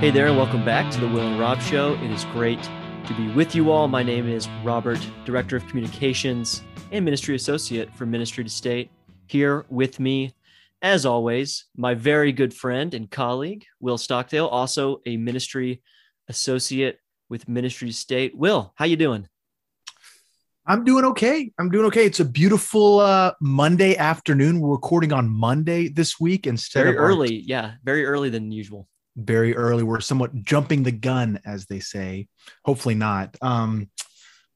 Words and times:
Hey 0.00 0.10
there, 0.10 0.28
and 0.28 0.36
welcome 0.38 0.64
back 0.64 0.90
to 0.92 0.98
the 0.98 1.06
Will 1.06 1.28
and 1.28 1.38
Rob 1.38 1.60
Show. 1.60 1.92
It 1.96 2.10
is 2.10 2.24
great 2.32 2.62
to 3.04 3.14
be 3.18 3.28
with 3.34 3.54
you 3.54 3.70
all. 3.70 3.86
My 3.86 4.02
name 4.02 4.26
is 4.26 4.48
Robert, 4.64 4.98
Director 5.26 5.56
of 5.56 5.68
Communications 5.68 6.62
and 6.90 7.04
Ministry 7.04 7.34
Associate 7.34 7.94
for 7.94 8.06
Ministry 8.06 8.42
to 8.42 8.48
State. 8.48 8.90
Here 9.26 9.66
with 9.68 10.00
me, 10.00 10.32
as 10.80 11.04
always, 11.04 11.66
my 11.76 11.92
very 11.92 12.32
good 12.32 12.54
friend 12.54 12.94
and 12.94 13.10
colleague, 13.10 13.66
Will 13.78 13.98
Stockdale, 13.98 14.46
also 14.46 15.02
a 15.04 15.18
Ministry 15.18 15.82
Associate 16.28 16.98
with 17.28 17.46
Ministry 17.46 17.88
to 17.88 17.94
State. 17.94 18.34
Will, 18.34 18.72
how 18.76 18.86
you 18.86 18.96
doing? 18.96 19.28
I'm 20.64 20.82
doing 20.82 21.04
okay. 21.04 21.52
I'm 21.58 21.68
doing 21.68 21.84
okay. 21.88 22.06
It's 22.06 22.20
a 22.20 22.24
beautiful 22.24 23.00
uh, 23.00 23.32
Monday 23.42 23.98
afternoon. 23.98 24.60
We're 24.60 24.70
recording 24.70 25.12
on 25.12 25.28
Monday 25.28 25.88
this 25.88 26.18
week 26.18 26.46
instead 26.46 26.84
very 26.84 26.96
of 26.96 27.02
early. 27.02 27.36
Our, 27.36 27.42
yeah, 27.44 27.72
very 27.84 28.06
early 28.06 28.30
than 28.30 28.50
usual. 28.50 28.88
Very 29.20 29.56
early. 29.56 29.82
We're 29.82 30.00
somewhat 30.00 30.34
jumping 30.34 30.82
the 30.82 30.92
gun, 30.92 31.40
as 31.44 31.66
they 31.66 31.80
say. 31.80 32.28
Hopefully 32.64 32.94
not. 32.94 33.36
Um, 33.42 33.90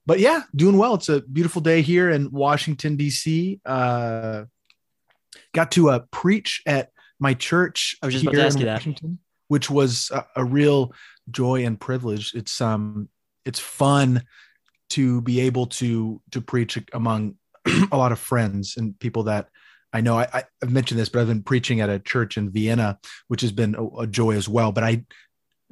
but 0.06 0.20
yeah, 0.20 0.42
doing 0.54 0.76
well. 0.76 0.94
It's 0.94 1.08
a 1.08 1.20
beautiful 1.20 1.62
day 1.62 1.82
here 1.82 2.10
in 2.10 2.30
Washington 2.30 2.96
D.C. 2.96 3.60
Uh, 3.64 4.44
got 5.54 5.70
to 5.72 5.90
uh, 5.90 6.00
preach 6.10 6.62
at 6.66 6.90
my 7.18 7.34
church. 7.34 7.96
I 8.02 8.06
was 8.06 8.14
just 8.14 8.24
about 8.24 8.34
to 8.34 8.44
ask 8.44 8.58
you 8.58 8.66
Washington, 8.66 9.10
that. 9.12 9.38
which 9.48 9.70
was 9.70 10.10
a, 10.12 10.24
a 10.36 10.44
real 10.44 10.92
joy 11.30 11.64
and 11.64 11.80
privilege. 11.80 12.34
It's 12.34 12.60
um, 12.60 13.08
it's 13.44 13.60
fun 13.60 14.22
to 14.90 15.20
be 15.22 15.40
able 15.40 15.66
to 15.66 16.20
to 16.32 16.40
preach 16.40 16.78
among 16.92 17.36
a 17.92 17.96
lot 17.96 18.12
of 18.12 18.18
friends 18.18 18.76
and 18.76 18.98
people 18.98 19.24
that 19.24 19.48
I 19.94 20.00
know 20.00 20.18
I, 20.18 20.42
have 20.60 20.70
mentioned 20.72 20.98
this, 20.98 21.08
but 21.08 21.20
I've 21.20 21.28
been 21.28 21.44
preaching 21.44 21.80
at 21.80 21.88
a 21.88 22.00
church 22.00 22.36
in 22.36 22.50
Vienna, 22.50 22.98
which 23.28 23.42
has 23.42 23.52
been 23.52 23.76
a, 23.76 23.86
a, 24.00 24.06
joy 24.08 24.32
as 24.32 24.48
well. 24.48 24.72
But 24.72 24.82
I 24.82 25.04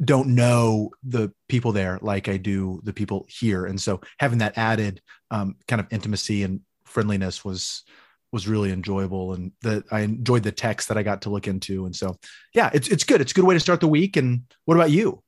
don't 0.03 0.37
know 0.37 0.91
the 1.03 1.33
people 1.49 1.73
there 1.73 1.99
like 2.01 2.29
I 2.29 2.37
do 2.37 2.81
the 2.85 2.93
people 2.93 3.27
here, 3.29 3.67
and 3.67 3.81
so 3.81 4.01
having 4.21 4.39
that 4.39 4.57
added 4.57 5.03
um, 5.33 5.57
kind 5.67 5.81
of 5.81 5.89
intimacy 5.91 6.45
and 6.45 6.61
friendliness 6.85 7.45
was 7.45 7.83
was 8.31 8.47
really 8.47 8.71
enjoyable, 8.71 9.35
and 9.35 9.51
that 9.63 9.85
I 9.91 10.01
enjoyed 10.01 10.45
the 10.45 10.53
text 10.53 10.89
that 10.89 10.97
I 10.97 11.03
got 11.03 11.23
to 11.23 11.31
look 11.31 11.49
into, 11.49 11.85
and 11.85 11.95
so 11.95 12.17
yeah, 12.55 12.71
it's 12.73 12.87
it's 12.89 13.05
good. 13.05 13.21
It's 13.21 13.33
a 13.33 13.35
good 13.35 13.45
way 13.45 13.55
to 13.55 13.61
start 13.61 13.81
the 13.81 13.89
week. 13.89 14.17
And 14.17 14.43
what 14.67 14.77
about 14.77 14.93
you? 14.93 15.21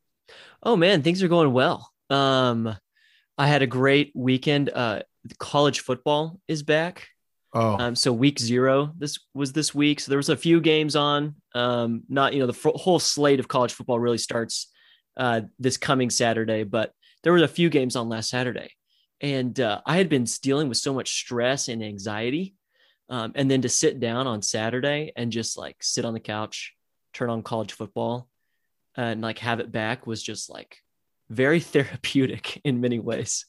Oh 0.62 0.76
man, 0.76 1.02
things 1.02 1.20
are 1.22 1.28
going 1.28 1.52
well. 1.52 1.90
Um, 2.10 2.76
I 3.36 3.48
had 3.48 3.62
a 3.62 3.66
great 3.66 4.12
weekend. 4.14 4.70
Uh, 4.70 5.02
college 5.40 5.80
football 5.80 6.38
is 6.46 6.62
back. 6.62 7.08
Oh. 7.54 7.78
Um, 7.78 7.94
so 7.94 8.12
week 8.12 8.40
zero, 8.40 8.92
this 8.98 9.18
was 9.32 9.52
this 9.52 9.72
week. 9.72 10.00
So 10.00 10.10
there 10.10 10.18
was 10.18 10.28
a 10.28 10.36
few 10.36 10.60
games 10.60 10.96
on. 10.96 11.36
Um, 11.54 12.02
not 12.08 12.34
you 12.34 12.40
know 12.40 12.46
the 12.46 12.52
f- 12.52 12.80
whole 12.80 12.98
slate 12.98 13.38
of 13.38 13.46
college 13.46 13.72
football 13.72 14.00
really 14.00 14.18
starts 14.18 14.72
uh, 15.16 15.42
this 15.60 15.76
coming 15.76 16.10
Saturday, 16.10 16.64
but 16.64 16.92
there 17.22 17.32
was 17.32 17.42
a 17.42 17.48
few 17.48 17.70
games 17.70 17.94
on 17.94 18.08
last 18.08 18.28
Saturday, 18.28 18.72
and 19.20 19.58
uh, 19.60 19.80
I 19.86 19.96
had 19.96 20.08
been 20.08 20.24
dealing 20.42 20.68
with 20.68 20.78
so 20.78 20.92
much 20.92 21.20
stress 21.20 21.68
and 21.68 21.82
anxiety, 21.82 22.56
um, 23.08 23.30
and 23.36 23.48
then 23.48 23.62
to 23.62 23.68
sit 23.68 24.00
down 24.00 24.26
on 24.26 24.42
Saturday 24.42 25.12
and 25.14 25.30
just 25.30 25.56
like 25.56 25.76
sit 25.80 26.04
on 26.04 26.12
the 26.12 26.20
couch, 26.20 26.74
turn 27.12 27.30
on 27.30 27.44
college 27.44 27.72
football, 27.72 28.28
and 28.96 29.22
like 29.22 29.38
have 29.38 29.60
it 29.60 29.70
back 29.70 30.08
was 30.08 30.20
just 30.20 30.50
like 30.50 30.78
very 31.30 31.60
therapeutic 31.60 32.60
in 32.64 32.80
many 32.80 32.98
ways. 32.98 33.46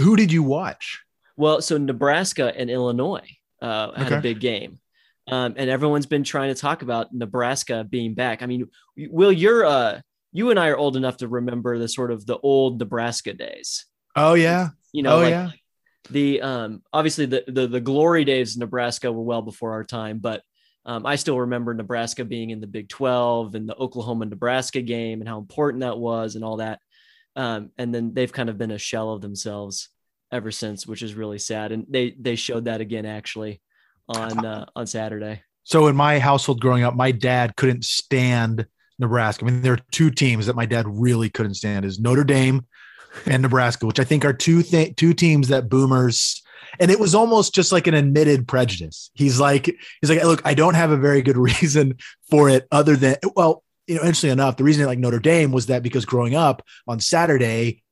Who 0.00 0.16
did 0.16 0.32
you 0.32 0.42
watch? 0.42 1.02
Well, 1.36 1.60
so 1.60 1.76
Nebraska 1.78 2.52
and 2.56 2.70
Illinois 2.70 3.28
uh, 3.60 3.92
had 3.92 4.06
okay. 4.06 4.16
a 4.16 4.20
big 4.20 4.40
game. 4.40 4.78
Um, 5.28 5.54
and 5.56 5.68
everyone's 5.68 6.06
been 6.06 6.24
trying 6.24 6.54
to 6.54 6.60
talk 6.60 6.82
about 6.82 7.12
Nebraska 7.12 7.84
being 7.88 8.14
back. 8.14 8.42
I 8.42 8.46
mean, 8.46 8.68
Will, 8.96 9.32
you're 9.32 9.64
uh, 9.64 10.00
you 10.32 10.50
and 10.50 10.58
I 10.58 10.68
are 10.68 10.76
old 10.76 10.96
enough 10.96 11.16
to 11.18 11.28
remember 11.28 11.78
the 11.78 11.88
sort 11.88 12.12
of 12.12 12.26
the 12.26 12.38
old 12.38 12.78
Nebraska 12.78 13.32
days. 13.32 13.86
Oh 14.14 14.34
yeah, 14.34 14.68
you 14.92 15.02
know, 15.02 15.16
oh 15.16 15.20
like, 15.20 15.30
yeah. 15.30 15.50
The 16.10 16.40
um, 16.42 16.82
obviously 16.92 17.26
the, 17.26 17.42
the 17.48 17.66
the 17.66 17.80
glory 17.80 18.24
days 18.24 18.54
of 18.54 18.60
Nebraska 18.60 19.10
were 19.10 19.22
well 19.22 19.42
before 19.42 19.72
our 19.72 19.82
time, 19.82 20.18
but 20.18 20.42
um, 20.84 21.04
I 21.04 21.16
still 21.16 21.40
remember 21.40 21.74
Nebraska 21.74 22.24
being 22.24 22.50
in 22.50 22.60
the 22.60 22.68
Big 22.68 22.88
Twelve 22.88 23.56
and 23.56 23.68
the 23.68 23.74
Oklahoma 23.74 24.26
Nebraska 24.26 24.80
game 24.80 25.20
and 25.20 25.28
how 25.28 25.38
important 25.38 25.80
that 25.80 25.98
was 25.98 26.36
and 26.36 26.44
all 26.44 26.58
that. 26.58 26.78
Um, 27.34 27.70
and 27.76 27.92
then 27.92 28.14
they've 28.14 28.32
kind 28.32 28.48
of 28.48 28.56
been 28.56 28.70
a 28.70 28.78
shell 28.78 29.10
of 29.10 29.20
themselves 29.20 29.88
ever 30.32 30.50
since, 30.50 30.86
which 30.86 31.02
is 31.02 31.14
really 31.14 31.38
sad. 31.38 31.72
And 31.72 31.86
they 31.88 32.14
they 32.18 32.36
showed 32.36 32.64
that 32.66 32.80
again 32.80 33.06
actually 33.06 33.60
on 34.08 34.44
uh, 34.44 34.66
on 34.74 34.86
Saturday. 34.86 35.42
So 35.64 35.88
in 35.88 35.96
my 35.96 36.18
household 36.18 36.60
growing 36.60 36.84
up, 36.84 36.94
my 36.94 37.10
dad 37.10 37.56
couldn't 37.56 37.84
stand 37.84 38.66
Nebraska. 38.98 39.44
I 39.44 39.50
mean, 39.50 39.62
there 39.62 39.72
are 39.74 39.80
two 39.90 40.10
teams 40.10 40.46
that 40.46 40.56
my 40.56 40.66
dad 40.66 40.86
really 40.88 41.30
couldn't 41.30 41.54
stand: 41.54 41.84
is 41.84 41.98
Notre 41.98 42.24
Dame 42.24 42.66
and 43.26 43.42
Nebraska, 43.42 43.86
which 43.86 44.00
I 44.00 44.04
think 44.04 44.24
are 44.24 44.32
two 44.32 44.62
th- 44.62 44.96
two 44.96 45.14
teams 45.14 45.48
that 45.48 45.68
boomers. 45.68 46.42
And 46.80 46.90
it 46.90 47.00
was 47.00 47.14
almost 47.14 47.54
just 47.54 47.72
like 47.72 47.86
an 47.86 47.94
admitted 47.94 48.46
prejudice. 48.46 49.10
He's 49.14 49.40
like, 49.40 49.66
he's 50.00 50.10
like, 50.10 50.22
look, 50.24 50.42
I 50.44 50.52
don't 50.52 50.74
have 50.74 50.90
a 50.90 50.96
very 50.96 51.22
good 51.22 51.36
reason 51.36 51.96
for 52.28 52.50
it, 52.50 52.66
other 52.70 52.96
than 52.96 53.16
well, 53.34 53.62
you 53.86 53.96
know, 53.96 54.02
interestingly 54.02 54.32
enough, 54.32 54.56
the 54.56 54.64
reason 54.64 54.82
I 54.84 54.86
like 54.86 54.98
Notre 54.98 55.20
Dame 55.20 55.52
was 55.52 55.66
that 55.66 55.82
because 55.82 56.04
growing 56.04 56.34
up 56.34 56.62
on 56.88 57.00
Saturday, 57.00 57.82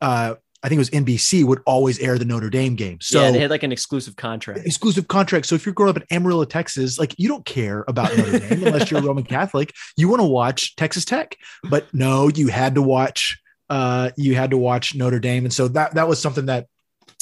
uh, 0.00 0.34
I 0.62 0.68
think 0.68 0.76
it 0.76 0.80
was 0.80 0.90
NBC 0.90 1.44
would 1.44 1.60
always 1.64 1.98
air 2.00 2.18
the 2.18 2.24
Notre 2.26 2.50
Dame 2.50 2.74
game. 2.74 2.98
So 3.00 3.20
yeah, 3.20 3.30
they 3.30 3.38
had 3.38 3.50
like 3.50 3.62
an 3.62 3.72
exclusive 3.72 4.16
contract. 4.16 4.60
Exclusive 4.66 5.08
contract. 5.08 5.46
So 5.46 5.54
if 5.54 5.64
you're 5.64 5.74
growing 5.74 5.96
up 5.96 5.96
in 5.96 6.04
Amarillo, 6.10 6.44
Texas, 6.44 6.98
like 6.98 7.14
you 7.18 7.28
don't 7.28 7.44
care 7.46 7.84
about 7.88 8.14
Notre 8.16 8.38
Dame 8.38 8.64
unless 8.66 8.90
you're 8.90 9.00
a 9.00 9.02
Roman 9.02 9.24
Catholic. 9.24 9.74
You 9.96 10.08
want 10.08 10.20
to 10.20 10.26
watch 10.26 10.76
Texas 10.76 11.06
Tech, 11.06 11.36
but 11.70 11.92
no, 11.94 12.28
you 12.28 12.48
had 12.48 12.74
to 12.74 12.82
watch. 12.82 13.40
Uh, 13.70 14.10
you 14.16 14.34
had 14.34 14.50
to 14.50 14.58
watch 14.58 14.94
Notre 14.94 15.20
Dame, 15.20 15.44
and 15.44 15.54
so 15.54 15.68
that 15.68 15.94
that 15.94 16.08
was 16.08 16.20
something 16.20 16.46
that, 16.46 16.66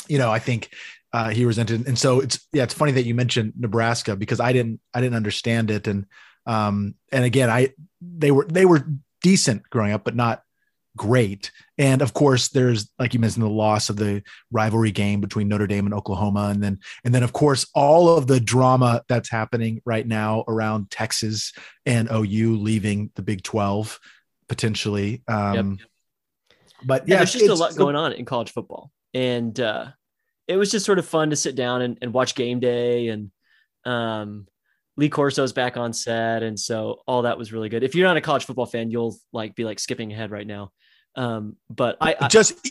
you 0.08 0.18
know, 0.18 0.32
I 0.32 0.38
think 0.38 0.70
uh, 1.12 1.28
he 1.28 1.44
resented. 1.44 1.86
And 1.86 1.98
so 1.98 2.20
it's 2.20 2.40
yeah, 2.52 2.64
it's 2.64 2.74
funny 2.74 2.92
that 2.92 3.04
you 3.04 3.14
mentioned 3.14 3.52
Nebraska 3.56 4.16
because 4.16 4.40
I 4.40 4.52
didn't 4.52 4.80
I 4.92 5.00
didn't 5.00 5.16
understand 5.16 5.70
it, 5.70 5.86
and 5.86 6.06
um, 6.46 6.94
and 7.12 7.24
again, 7.24 7.50
I 7.50 7.74
they 8.00 8.30
were 8.30 8.46
they 8.46 8.64
were 8.64 8.88
decent 9.22 9.68
growing 9.70 9.92
up, 9.92 10.04
but 10.04 10.16
not 10.16 10.42
great. 10.98 11.50
And 11.78 12.02
of 12.02 12.12
course, 12.12 12.48
there's 12.48 12.90
like 12.98 13.14
you 13.14 13.20
mentioned 13.20 13.44
the 13.44 13.48
loss 13.48 13.88
of 13.88 13.96
the 13.96 14.22
rivalry 14.50 14.90
game 14.90 15.22
between 15.22 15.48
Notre 15.48 15.66
Dame 15.66 15.86
and 15.86 15.94
Oklahoma, 15.94 16.48
and 16.48 16.62
then 16.62 16.80
and 17.04 17.14
then 17.14 17.22
of 17.22 17.32
course 17.32 17.66
all 17.74 18.14
of 18.14 18.26
the 18.26 18.40
drama 18.40 19.02
that's 19.08 19.30
happening 19.30 19.80
right 19.86 20.06
now 20.06 20.44
around 20.46 20.90
Texas 20.90 21.54
and 21.86 22.10
OU 22.12 22.58
leaving 22.58 23.10
the 23.14 23.22
Big 23.22 23.42
Twelve 23.42 23.98
potentially. 24.48 25.22
Um, 25.26 25.78
yep. 25.78 25.88
But 26.84 27.08
yeah, 27.08 27.16
there's 27.18 27.32
just 27.32 27.48
a 27.48 27.54
lot 27.54 27.74
going 27.76 27.96
on 27.96 28.12
in 28.12 28.26
college 28.26 28.52
football, 28.52 28.90
and 29.14 29.58
uh, 29.58 29.86
it 30.46 30.56
was 30.56 30.70
just 30.70 30.84
sort 30.84 30.98
of 30.98 31.06
fun 31.06 31.30
to 31.30 31.36
sit 31.36 31.54
down 31.54 31.82
and, 31.82 31.98
and 32.02 32.12
watch 32.12 32.34
game 32.34 32.60
day 32.60 33.08
and 33.08 33.30
um, 33.84 34.46
Lee 34.96 35.08
Corso's 35.08 35.52
back 35.52 35.76
on 35.76 35.92
set, 35.92 36.42
and 36.42 36.58
so 36.58 37.02
all 37.06 37.22
that 37.22 37.38
was 37.38 37.52
really 37.52 37.68
good. 37.68 37.84
If 37.84 37.94
you're 37.94 38.06
not 38.06 38.16
a 38.16 38.20
college 38.20 38.44
football 38.44 38.66
fan, 38.66 38.90
you'll 38.90 39.16
like 39.32 39.54
be 39.54 39.64
like 39.64 39.78
skipping 39.78 40.12
ahead 40.12 40.32
right 40.32 40.46
now. 40.46 40.72
Um, 41.18 41.56
but 41.68 41.96
I, 42.00 42.14
I 42.20 42.28
just 42.28 42.70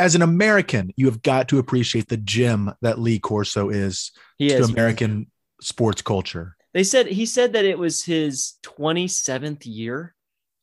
as 0.00 0.16
an 0.16 0.22
American, 0.22 0.92
you 0.96 1.06
have 1.06 1.22
got 1.22 1.48
to 1.48 1.58
appreciate 1.58 2.08
the 2.08 2.16
gem 2.16 2.74
that 2.82 2.98
Lee 2.98 3.20
Corso 3.20 3.68
is 3.68 4.10
to 4.40 4.46
is, 4.46 4.68
American 4.70 5.30
sports 5.60 6.02
culture. 6.02 6.56
They 6.74 6.82
said 6.82 7.06
he 7.06 7.24
said 7.24 7.52
that 7.52 7.64
it 7.64 7.78
was 7.78 8.04
his 8.04 8.54
27th 8.64 9.62
year 9.64 10.14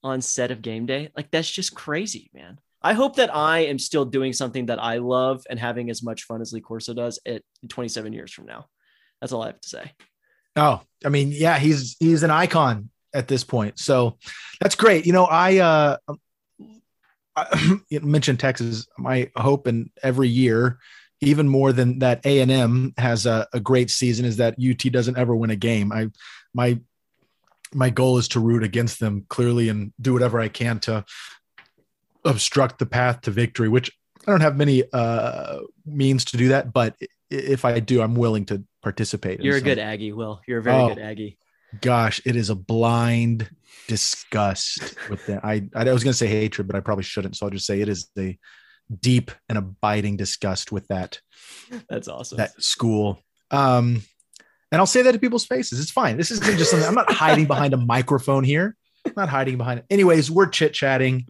on 0.03 0.21
set 0.21 0.51
of 0.51 0.61
game 0.61 0.85
day. 0.85 1.09
Like 1.15 1.31
that's 1.31 1.49
just 1.49 1.73
crazy, 1.73 2.29
man. 2.33 2.59
I 2.81 2.91
hope 2.91 3.15
that 3.15 3.33
I 3.33 3.59
am 3.59 3.79
still 3.79 4.03
doing 4.03 4.33
something 4.33 4.65
that 4.65 4.83
I 4.83 4.97
love 4.97 5.45
and 5.49 5.57
having 5.57 5.89
as 5.89 6.03
much 6.03 6.23
fun 6.23 6.41
as 6.41 6.51
Lee 6.51 6.59
Corso 6.59 6.93
does 6.93 7.17
at 7.25 7.41
27 7.69 8.11
years 8.11 8.33
from 8.33 8.45
now. 8.45 8.65
That's 9.21 9.31
all 9.31 9.41
I 9.41 9.47
have 9.47 9.61
to 9.61 9.69
say. 9.69 9.93
Oh, 10.57 10.81
I 11.05 11.09
mean, 11.09 11.31
yeah, 11.31 11.57
he's 11.57 11.95
he's 11.99 12.23
an 12.23 12.31
icon 12.31 12.89
at 13.13 13.29
this 13.29 13.45
point. 13.45 13.79
So 13.79 14.17
that's 14.59 14.75
great. 14.75 15.05
You 15.05 15.13
know, 15.13 15.25
I 15.25 15.59
uh 15.59 15.97
I 17.35 17.79
mentioned 18.01 18.39
Texas. 18.39 18.87
My 18.97 19.31
hope 19.35 19.67
in 19.67 19.91
every 20.01 20.29
year, 20.29 20.79
even 21.21 21.47
more 21.47 21.71
than 21.73 21.99
that 21.99 22.25
A 22.25 22.41
and 22.41 22.51
M 22.51 22.93
has 22.97 23.25
a, 23.25 23.47
a 23.53 23.59
great 23.59 23.89
season, 23.89 24.25
is 24.25 24.37
that 24.37 24.55
UT 24.59 24.91
doesn't 24.91 25.17
ever 25.17 25.35
win 25.35 25.49
a 25.49 25.55
game. 25.55 25.91
I 25.91 26.09
my 26.53 26.79
my 27.73 27.89
goal 27.89 28.17
is 28.17 28.27
to 28.29 28.39
root 28.39 28.63
against 28.63 28.99
them 28.99 29.25
clearly 29.29 29.69
and 29.69 29.93
do 29.99 30.13
whatever 30.13 30.39
I 30.39 30.47
can 30.47 30.79
to 30.81 31.03
obstruct 32.23 32.79
the 32.79 32.85
path 32.85 33.21
to 33.21 33.31
victory, 33.31 33.67
which 33.67 33.91
I 34.27 34.31
don't 34.31 34.41
have 34.41 34.55
many 34.55 34.83
uh, 34.93 35.59
means 35.85 36.25
to 36.25 36.37
do 36.37 36.49
that, 36.49 36.71
but 36.71 36.95
if 37.29 37.65
I 37.65 37.79
do, 37.79 38.01
I'm 38.01 38.15
willing 38.15 38.45
to 38.45 38.63
participate. 38.81 39.41
You're 39.41 39.57
a 39.57 39.61
good 39.61 39.79
Aggie, 39.79 40.13
Will. 40.13 40.39
You're 40.47 40.59
a 40.59 40.63
very 40.63 40.77
oh, 40.77 40.89
good 40.89 40.99
Aggie. 40.99 41.37
Gosh, 41.81 42.21
it 42.25 42.35
is 42.35 42.49
a 42.49 42.55
blind 42.55 43.49
disgust 43.87 44.95
with 45.09 45.25
that. 45.27 45.43
I 45.43 45.67
I 45.75 45.83
was 45.91 46.03
going 46.03 46.13
to 46.13 46.17
say 46.17 46.27
hatred, 46.27 46.67
but 46.67 46.75
I 46.75 46.79
probably 46.79 47.03
shouldn't. 47.03 47.35
So 47.35 47.45
I'll 47.45 47.51
just 47.51 47.65
say 47.65 47.81
it 47.81 47.89
is 47.89 48.09
a 48.17 48.37
deep 48.99 49.31
and 49.49 49.57
abiding 49.57 50.17
disgust 50.17 50.71
with 50.71 50.87
that. 50.87 51.19
That's 51.89 52.07
awesome. 52.07 52.37
That 52.37 52.61
school. 52.61 53.19
Um, 53.51 54.01
and 54.71 54.79
I'll 54.79 54.87
say 54.87 55.03
that 55.03 55.11
to 55.11 55.19
people's 55.19 55.45
faces. 55.45 55.79
It's 55.79 55.91
fine. 55.91 56.17
This 56.17 56.31
isn't 56.31 56.57
just 56.57 56.71
something. 56.71 56.87
I'm 56.87 56.95
not 56.95 57.11
hiding 57.11 57.45
behind 57.45 57.73
a 57.73 57.77
microphone 57.77 58.43
here. 58.43 58.75
not 59.15 59.29
hiding 59.29 59.57
behind 59.57 59.79
it. 59.79 59.85
Anyways, 59.89 60.31
we're 60.31 60.47
chit 60.47 60.73
chatting. 60.73 61.27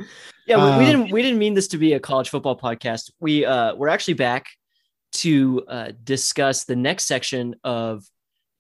Yeah, 0.48 0.58
we, 0.58 0.64
um, 0.64 0.80
we, 0.80 0.86
didn't 0.86 1.12
we 1.12 1.22
didn't 1.22 1.40
mean 1.40 1.54
this 1.54 1.68
to 1.70 1.78
be 1.78 1.94
a 1.94 2.00
college 2.00 2.30
football 2.30 2.58
podcast. 2.58 3.12
We 3.20 3.46
uh 3.46 3.76
we're 3.76 3.90
actually 3.90 4.16
back 4.16 4.46
to 5.14 5.64
uh, 5.68 5.92
discuss 6.04 6.64
the 6.64 6.76
next 6.76 7.06
section 7.06 7.56
of 7.64 8.04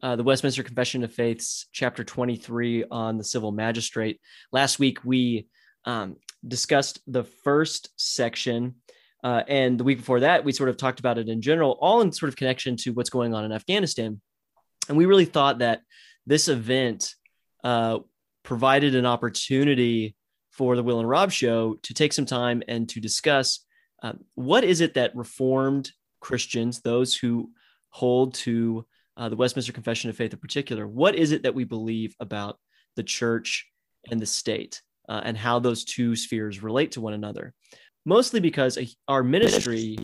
uh, 0.03 0.17
the 0.17 0.23
Westminster 0.23 0.63
Confession 0.63 1.03
of 1.05 1.13
Faith's 1.13 1.67
chapter 1.71 2.03
23 2.03 2.83
on 2.91 3.17
the 3.17 3.23
civil 3.23 3.53
magistrate. 3.53 4.19
Last 4.51 4.77
week 4.77 5.03
we 5.05 5.47
um, 5.85 6.17
discussed 6.45 6.99
the 7.07 7.23
first 7.23 7.89
section. 7.95 8.75
Uh, 9.23 9.43
and 9.47 9.79
the 9.79 9.85
week 9.85 9.99
before 9.99 10.19
that, 10.19 10.43
we 10.43 10.51
sort 10.51 10.67
of 10.67 10.75
talked 10.75 10.99
about 10.99 11.17
it 11.17 11.29
in 11.29 11.41
general, 11.41 11.77
all 11.79 12.01
in 12.01 12.11
sort 12.11 12.27
of 12.27 12.35
connection 12.35 12.75
to 12.75 12.91
what's 12.91 13.09
going 13.09 13.33
on 13.33 13.45
in 13.45 13.53
Afghanistan. 13.53 14.19
And 14.89 14.97
we 14.97 15.05
really 15.05 15.23
thought 15.23 15.59
that 15.59 15.79
this 16.27 16.49
event 16.49 17.15
uh, 17.63 17.99
provided 18.43 18.95
an 18.95 19.05
opportunity 19.05 20.17
for 20.51 20.75
the 20.75 20.83
Will 20.83 20.99
and 20.99 21.07
Rob 21.07 21.31
show 21.31 21.75
to 21.83 21.93
take 21.93 22.11
some 22.11 22.25
time 22.25 22.61
and 22.67 22.89
to 22.89 22.99
discuss 22.99 23.65
uh, 24.03 24.11
what 24.35 24.65
is 24.65 24.81
it 24.81 24.95
that 24.95 25.15
Reformed 25.15 25.89
Christians, 26.19 26.81
those 26.81 27.15
who 27.15 27.51
hold 27.89 28.33
to 28.33 28.85
uh, 29.17 29.29
the 29.29 29.35
Westminster 29.35 29.73
Confession 29.73 30.09
of 30.09 30.17
Faith 30.17 30.33
in 30.33 30.39
particular, 30.39 30.87
what 30.87 31.15
is 31.15 31.31
it 31.31 31.43
that 31.43 31.55
we 31.55 31.63
believe 31.63 32.15
about 32.19 32.57
the 32.95 33.03
church 33.03 33.67
and 34.09 34.19
the 34.19 34.25
state 34.25 34.81
uh, 35.09 35.21
and 35.23 35.37
how 35.37 35.59
those 35.59 35.83
two 35.83 36.15
spheres 36.15 36.63
relate 36.63 36.91
to 36.93 37.01
one 37.01 37.13
another? 37.13 37.53
Mostly 38.05 38.39
because 38.39 38.77
our 39.07 39.23
ministry 39.23 39.97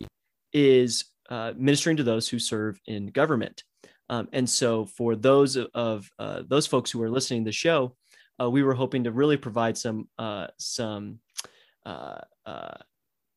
is 0.52 1.04
uh, 1.28 1.52
ministering 1.56 1.96
to 1.96 2.02
those 2.02 2.28
who 2.28 2.38
serve 2.38 2.80
in 2.86 3.08
government. 3.08 3.62
Um, 4.08 4.28
and 4.32 4.48
so, 4.48 4.86
for 4.86 5.14
those 5.14 5.56
of 5.56 6.10
uh, 6.18 6.42
those 6.48 6.66
folks 6.66 6.90
who 6.90 7.02
are 7.02 7.10
listening 7.10 7.44
to 7.44 7.48
the 7.48 7.52
show, 7.52 7.94
uh, 8.40 8.50
we 8.50 8.62
were 8.62 8.74
hoping 8.74 9.04
to 9.04 9.12
really 9.12 9.36
provide 9.36 9.78
some 9.78 10.08
uh, 10.18 10.48
some 10.58 11.20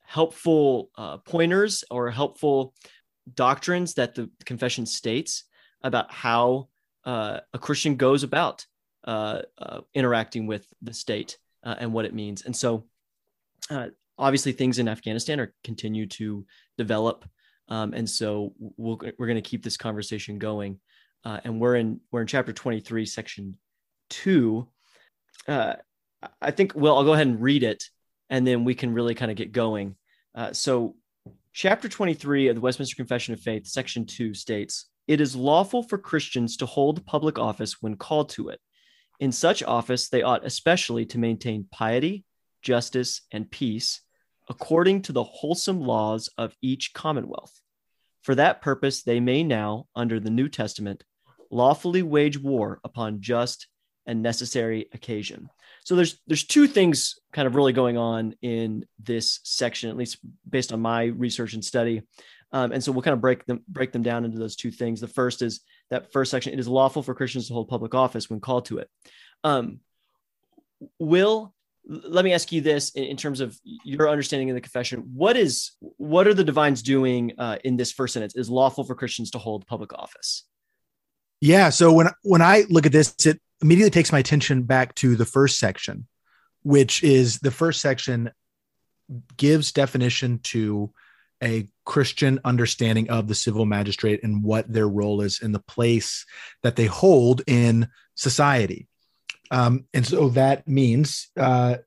helpful 0.06 0.90
pointers 1.26 1.84
or 1.92 2.10
helpful 2.10 2.74
doctrines 3.36 3.94
that 3.96 4.16
the 4.16 4.30
confession 4.46 4.86
states 4.86 5.46
about 5.84 6.12
how 6.12 6.70
a 7.06 7.42
Christian 7.60 7.96
goes 7.96 8.24
about 8.24 8.66
interacting 9.94 10.48
with 10.48 10.66
the 10.82 10.94
state 10.94 11.38
and 11.64 11.94
what 11.94 12.06
it 12.06 12.14
means. 12.14 12.44
And 12.44 12.56
so, 12.56 12.86
obviously, 14.18 14.52
things 14.52 14.80
in 14.80 14.88
Afghanistan 14.88 15.40
are 15.40 15.54
continue 15.64 16.08
to 16.08 16.46
develop 16.78 17.26
um, 17.70 17.94
and 17.94 18.10
so 18.10 18.54
we'll, 18.60 19.00
we're 19.18 19.28
going 19.28 19.42
to 19.42 19.50
keep 19.50 19.64
this 19.64 19.78
conversation 19.78 20.38
going. 20.38 20.80
Uh, 21.26 21.40
and 21.44 21.60
we're 21.60 21.76
in 21.76 22.02
we're 22.12 22.22
in 22.22 22.28
chapter 22.28 22.52
23, 22.52 23.06
section 23.06 23.58
two. 24.10 24.68
Uh, 25.48 25.76
I 26.42 26.52
think 26.52 26.74
well, 26.76 26.98
I'll 26.98 27.06
go 27.06 27.14
ahead 27.14 27.28
and 27.28 27.42
read 27.42 27.64
it, 27.64 27.86
and 28.30 28.46
then 28.46 28.66
we 28.66 28.76
can 28.76 28.94
really 28.94 29.16
kind 29.16 29.32
of 29.32 29.38
get 29.38 29.54
going. 29.54 29.96
Uh, 30.36 30.52
so, 30.52 30.96
chapter 31.54 31.88
23 31.88 32.50
of 32.50 32.56
the 32.56 32.62
Westminster 32.62 32.98
Confession 32.98 33.34
of 33.34 33.40
Faith, 33.40 33.66
section 33.68 34.06
two 34.06 34.34
states, 34.34 34.88
"It 35.08 35.22
is 35.22 35.36
lawful 35.36 35.84
for 35.84 35.98
Christians 35.98 36.58
to 36.58 36.66
hold 36.66 37.06
public 37.06 37.38
office 37.38 37.82
when 37.82 37.98
called 37.98 38.30
to 38.30 38.50
it. 38.50 38.60
In 39.20 39.32
such 39.32 39.64
office, 39.64 40.10
they 40.10 40.22
ought 40.22 40.46
especially 40.46 41.06
to 41.08 41.18
maintain 41.18 41.68
piety, 41.72 42.26
justice, 42.62 43.22
and 43.32 43.50
peace." 43.50 44.02
according 44.50 45.02
to 45.04 45.12
the 45.12 45.24
wholesome 45.24 45.82
laws 45.82 46.30
of 46.38 46.56
each 46.62 46.94
commonwealth. 46.94 47.62
For 48.22 48.36
that 48.36 48.62
purpose, 48.62 49.04
they 49.04 49.20
may 49.20 49.44
now, 49.44 49.88
under 49.96 50.20
the 50.20 50.30
New 50.30 50.50
Testament, 50.50 51.04
lawfully 51.52 52.04
wage 52.04 52.40
war 52.40 52.80
upon 52.84 53.22
just 53.22 53.68
and 54.06 54.22
necessary 54.22 54.88
occasion. 54.94 55.50
So 55.86 55.96
there's 55.96 56.20
there's 56.28 56.44
two 56.44 56.68
things 56.68 57.16
kind 57.32 57.48
of 57.48 57.56
really 57.56 57.74
going 57.74 57.98
on 57.98 58.36
in 58.42 58.86
this 59.00 59.40
section, 59.44 59.90
at 59.90 59.98
least 59.98 60.18
based 60.50 60.74
on 60.74 60.82
my 60.82 61.06
research 61.06 61.54
and 61.54 61.64
study. 61.64 62.02
Um, 62.54 62.72
and 62.72 62.84
so 62.84 62.92
we'll 62.92 63.02
kind 63.02 63.16
of 63.16 63.22
break 63.22 63.46
them 63.46 63.62
break 63.68 63.92
them 63.92 64.04
down 64.04 64.26
into 64.26 64.38
those 64.38 64.56
two 64.56 64.72
things. 64.72 65.02
The 65.02 65.08
first 65.08 65.42
is 65.42 65.62
that 65.90 66.14
first 66.14 66.32
section: 66.32 66.54
it 66.54 66.60
is 66.60 66.68
lawful 66.68 67.04
for 67.04 67.16
Christians 67.16 67.48
to 67.48 67.54
hold 67.54 67.68
public 67.68 67.96
office 67.96 68.30
when 68.30 68.40
called 68.40 68.66
to 68.66 68.78
it. 68.78 68.90
Um, 69.44 69.80
will 71.00 71.54
let 71.86 72.24
me 72.24 72.34
ask 72.34 72.52
you 72.52 72.62
this 72.62 72.92
in, 72.92 73.04
in, 73.04 73.18
terms 73.18 73.42
of 73.42 73.60
your 73.64 74.10
understanding 74.10 74.50
of 74.50 74.56
the 74.56 74.62
confession 74.62 75.00
what 75.14 75.36
is 75.36 75.72
what 75.80 76.28
are 76.28 76.34
the 76.34 76.44
divines 76.44 76.82
doing 76.82 77.34
uh, 77.38 77.58
in 77.64 77.76
this 77.76 77.92
first 77.92 78.14
sentence 78.14 78.36
is 78.36 78.50
lawful 78.50 78.84
for 78.84 78.96
christians 78.96 79.32
to 79.32 79.38
hold 79.38 79.68
public 79.68 79.94
office 79.94 80.46
yeah 81.42 81.70
so 81.70 81.92
when 81.92 82.08
when 82.24 82.42
i 82.42 82.64
look 82.70 82.86
at 82.86 82.92
this 82.92 83.14
it 83.26 83.40
immediately 83.62 83.92
takes 83.92 84.12
my 84.12 84.20
attention 84.20 84.64
back 84.64 84.96
to 84.96 85.16
the 85.16 85.26
first 85.26 85.60
section 85.60 86.08
which 86.62 87.04
is 87.04 87.40
the 87.40 87.52
first 87.52 87.82
section 87.82 88.32
gives 89.36 89.72
definition 89.72 90.40
to 90.40 90.92
a 91.44 91.68
christian 91.86 92.40
understanding 92.46 93.10
of 93.10 93.28
the 93.28 93.36
civil 93.36 93.66
magistrate 93.66 94.24
and 94.24 94.44
what 94.44 94.72
their 94.72 94.88
role 94.88 95.22
is 95.22 95.42
in 95.42 95.52
the 95.52 95.60
place 95.60 96.26
that 96.62 96.76
they 96.76 96.86
hold 96.86 97.42
in 97.48 97.88
society. 98.16 98.88
Um, 99.52 99.86
and 99.94 100.06
so 100.06 100.30
that 100.30 100.68
means 100.68 101.30
uh, 101.38 101.78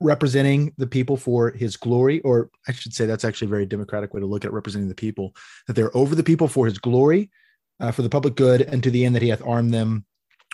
representing 0.00 0.72
the 0.78 0.86
people 0.86 1.16
for 1.16 1.50
his 1.50 1.76
glory, 1.76 2.20
or 2.20 2.50
I 2.66 2.72
should 2.72 2.94
say 2.94 3.06
that's 3.06 3.24
actually 3.24 3.46
a 3.46 3.50
very 3.50 3.66
democratic 3.66 4.14
way 4.14 4.20
to 4.20 4.26
look 4.26 4.44
at 4.44 4.52
representing 4.52 4.88
the 4.88 4.94
people, 4.94 5.34
that 5.66 5.74
they're 5.74 5.96
over 5.96 6.14
the 6.14 6.22
people 6.22 6.48
for 6.48 6.66
his 6.66 6.78
glory, 6.78 7.30
uh, 7.80 7.90
for 7.90 8.02
the 8.02 8.08
public 8.08 8.36
good, 8.36 8.62
and 8.62 8.82
to 8.82 8.90
the 8.90 9.04
end 9.04 9.14
that 9.14 9.22
he 9.22 9.28
hath 9.28 9.42
armed 9.44 9.74
them 9.74 10.04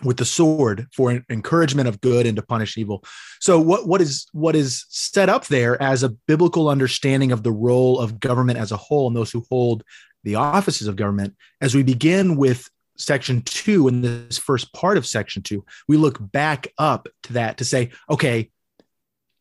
with 0.03 0.17
the 0.17 0.25
sword 0.25 0.87
for 0.93 1.23
encouragement 1.31 1.89
of 1.89 2.01
good 2.01 2.27
and 2.27 2.37
to 2.37 2.43
punish 2.43 2.77
evil. 2.77 3.05
So 3.41 3.61
what 3.61 3.87
what 3.87 4.01
is 4.01 4.27
what 4.33 4.57
is 4.57 4.87
set 4.89 5.29
up 5.29 5.47
there 5.47 5.81
as 5.81 6.03
a 6.03 6.09
biblical 6.09 6.69
understanding 6.69 7.31
of 7.31 7.43
the 7.43 7.53
role 7.53 8.01
of 8.01 8.19
government 8.19 8.59
as 8.59 8.73
a 8.73 8.77
whole 8.77 9.07
and 9.07 9.17
those 9.17 9.31
who 9.31 9.45
hold 9.49 9.85
the 10.25 10.35
offices 10.35 10.89
of 10.89 10.97
government 10.97 11.37
as 11.61 11.75
we 11.75 11.83
begin 11.83 12.37
with 12.37 12.69
section 12.97 13.43
two 13.43 13.89
in 13.89 14.01
this 14.01 14.39
first 14.39 14.73
part 14.73 14.97
of 14.97 15.07
section 15.07 15.43
two, 15.43 15.65
we 15.89 15.97
look 15.97 16.19
back 16.21 16.69
up 16.79 17.09
to 17.25 17.35
that 17.35 17.59
to 17.59 17.65
say, 17.65 17.91
okay, 18.09 18.51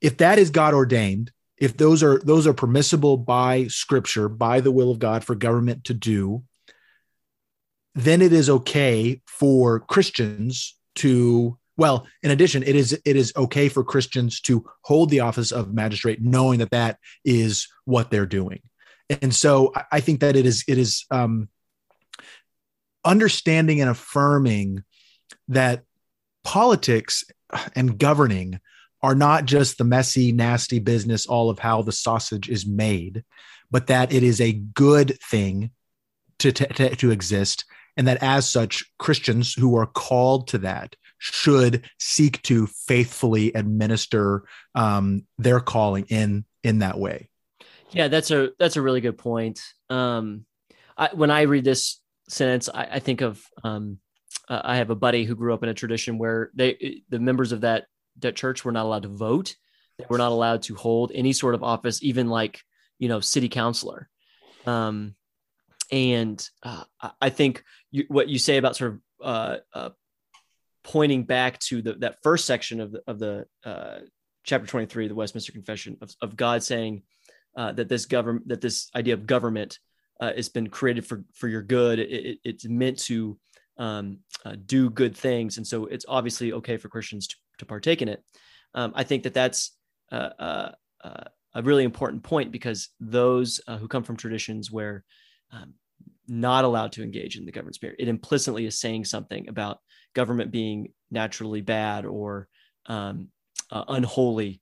if 0.01 0.17
that 0.17 0.39
is 0.39 0.49
God 0.49 0.73
ordained, 0.73 1.31
if 1.57 1.77
those 1.77 2.03
are 2.03 2.19
those 2.19 2.45
are 2.45 2.53
permissible 2.53 3.17
by 3.17 3.67
scripture, 3.67 4.27
by 4.27 4.59
the 4.59 4.71
will 4.71 4.91
of 4.91 4.99
God 4.99 5.23
for 5.23 5.35
government 5.35 5.85
to 5.85 5.93
do, 5.93 6.43
then 7.95 8.21
it 8.21 8.33
is 8.33 8.49
okay 8.49 9.21
for 9.25 9.81
Christians 9.81 10.77
to 10.95 11.57
well 11.75 12.05
in 12.21 12.29
addition 12.31 12.61
it 12.61 12.75
is 12.75 12.93
it 13.03 13.15
is 13.15 13.33
okay 13.35 13.67
for 13.67 13.83
christians 13.83 14.39
to 14.39 14.63
hold 14.83 15.09
the 15.09 15.21
office 15.21 15.51
of 15.51 15.73
magistrate 15.73 16.21
knowing 16.21 16.59
that 16.59 16.69
that 16.69 16.99
is 17.25 17.67
what 17.85 18.11
they're 18.11 18.27
doing 18.27 18.61
and 19.09 19.33
so 19.33 19.73
i 19.91 19.99
think 19.99 20.19
that 20.19 20.35
it 20.35 20.45
is 20.45 20.63
it 20.67 20.77
is 20.77 21.05
um 21.09 21.49
understanding 23.03 23.81
and 23.81 23.89
affirming 23.89 24.83
that 25.47 25.83
politics 26.43 27.23
and 27.75 27.97
governing 27.97 28.59
are 29.01 29.15
not 29.15 29.45
just 29.45 29.77
the 29.77 29.83
messy, 29.83 30.31
nasty 30.31 30.79
business, 30.79 31.25
all 31.25 31.49
of 31.49 31.59
how 31.59 31.81
the 31.81 31.91
sausage 31.91 32.49
is 32.49 32.65
made, 32.65 33.23
but 33.69 33.87
that 33.87 34.13
it 34.13 34.23
is 34.23 34.39
a 34.39 34.53
good 34.53 35.19
thing 35.29 35.71
to, 36.39 36.51
to, 36.51 36.95
to 36.95 37.11
exist. 37.11 37.65
And 37.95 38.07
that 38.07 38.23
as 38.23 38.49
such, 38.49 38.85
Christians 38.97 39.53
who 39.53 39.75
are 39.77 39.85
called 39.85 40.47
to 40.49 40.57
that 40.59 40.95
should 41.19 41.89
seek 41.99 42.41
to 42.43 42.67
faithfully 42.67 43.53
administer 43.53 44.43
um, 44.75 45.25
their 45.37 45.59
calling 45.59 46.05
in 46.09 46.45
in 46.63 46.79
that 46.79 46.99
way. 46.99 47.29
Yeah, 47.91 48.07
that's 48.07 48.31
a 48.31 48.51
that's 48.59 48.75
a 48.75 48.81
really 48.81 49.01
good 49.01 49.17
point. 49.17 49.61
Um, 49.89 50.45
I, 50.97 51.09
when 51.13 51.31
I 51.31 51.43
read 51.43 51.63
this 51.63 52.01
sentence, 52.27 52.69
I, 52.73 52.83
I 52.93 52.99
think 52.99 53.21
of 53.21 53.41
um, 53.63 53.99
I 54.49 54.77
have 54.77 54.89
a 54.89 54.95
buddy 54.95 55.23
who 55.23 55.35
grew 55.35 55.53
up 55.53 55.63
in 55.63 55.69
a 55.69 55.73
tradition 55.73 56.17
where 56.17 56.51
they 56.55 57.03
the 57.09 57.19
members 57.19 57.51
of 57.51 57.61
that 57.61 57.85
that 58.19 58.35
church 58.35 58.65
were 58.65 58.71
not 58.71 58.85
allowed 58.85 59.03
to 59.03 59.09
vote. 59.09 59.55
They 59.97 60.05
were 60.09 60.17
not 60.17 60.31
allowed 60.31 60.63
to 60.63 60.75
hold 60.75 61.11
any 61.13 61.33
sort 61.33 61.55
of 61.55 61.63
office, 61.63 62.03
even 62.03 62.27
like 62.29 62.61
you 62.99 63.07
know 63.07 63.19
city 63.19 63.49
councilor. 63.49 64.09
Um, 64.65 65.15
and 65.93 66.49
uh, 66.63 66.83
I 67.21 67.29
think 67.29 67.63
you, 67.91 68.05
what 68.07 68.27
you 68.27 68.39
say 68.39 68.57
about 68.57 68.75
sort 68.75 68.93
of 68.93 68.99
uh, 69.21 69.57
uh, 69.75 69.89
pointing 70.83 71.23
back 71.23 71.59
to 71.59 71.83
the, 71.83 71.93
that 71.93 72.23
first 72.23 72.45
section 72.45 72.81
of 72.81 72.91
the, 72.91 73.03
of 73.05 73.19
the 73.19 73.45
uh, 73.63 73.99
chapter 74.43 74.65
23 74.65 75.07
the 75.07 75.15
westminster 75.15 75.51
confession 75.51 75.95
of, 76.01 76.13
of 76.21 76.35
god 76.35 76.63
saying 76.63 77.03
uh, 77.55 77.71
that 77.71 77.87
this 77.87 78.07
government 78.07 78.47
that 78.47 78.59
this 78.59 78.89
idea 78.95 79.13
of 79.13 79.27
government 79.27 79.77
uh, 80.19 80.31
it's 80.35 80.49
been 80.49 80.69
created 80.69 81.05
for 81.05 81.23
for 81.33 81.47
your 81.47 81.61
good. 81.61 81.99
It, 81.99 82.09
it, 82.11 82.39
it's 82.43 82.65
meant 82.65 82.99
to 83.03 83.37
um, 83.77 84.19
do 84.65 84.89
good 84.89 85.17
things, 85.17 85.57
and 85.57 85.65
so 85.65 85.85
it's 85.87 86.05
obviously 86.07 86.53
okay 86.53 86.77
for 86.77 86.87
Christians 86.87 87.27
to, 87.27 87.35
to 87.57 87.65
partake 87.65 88.01
in 88.01 88.07
it. 88.07 88.23
Um, 88.73 88.93
I 88.95 89.03
think 89.03 89.23
that 89.23 89.33
that's 89.33 89.71
a 90.11 90.75
really 91.61 91.83
important 91.83 92.23
point 92.23 92.51
because 92.51 92.89
those 92.99 93.59
uh, 93.67 93.77
who 93.77 93.87
come 93.87 94.03
from 94.03 94.17
traditions 94.17 94.71
where 94.71 95.03
um, 95.51 95.73
not 96.27 96.63
allowed 96.63 96.91
to 96.93 97.03
engage 97.03 97.37
in 97.37 97.45
the 97.45 97.51
government 97.51 97.75
spirit, 97.75 97.97
it 97.99 98.07
implicitly 98.07 98.65
is 98.65 98.79
saying 98.79 99.05
something 99.05 99.47
about 99.49 99.79
government 100.13 100.51
being 100.51 100.93
naturally 101.11 101.61
bad 101.61 102.05
or 102.05 102.47
um, 102.85 103.27
uh, 103.71 103.83
unholy 103.87 104.61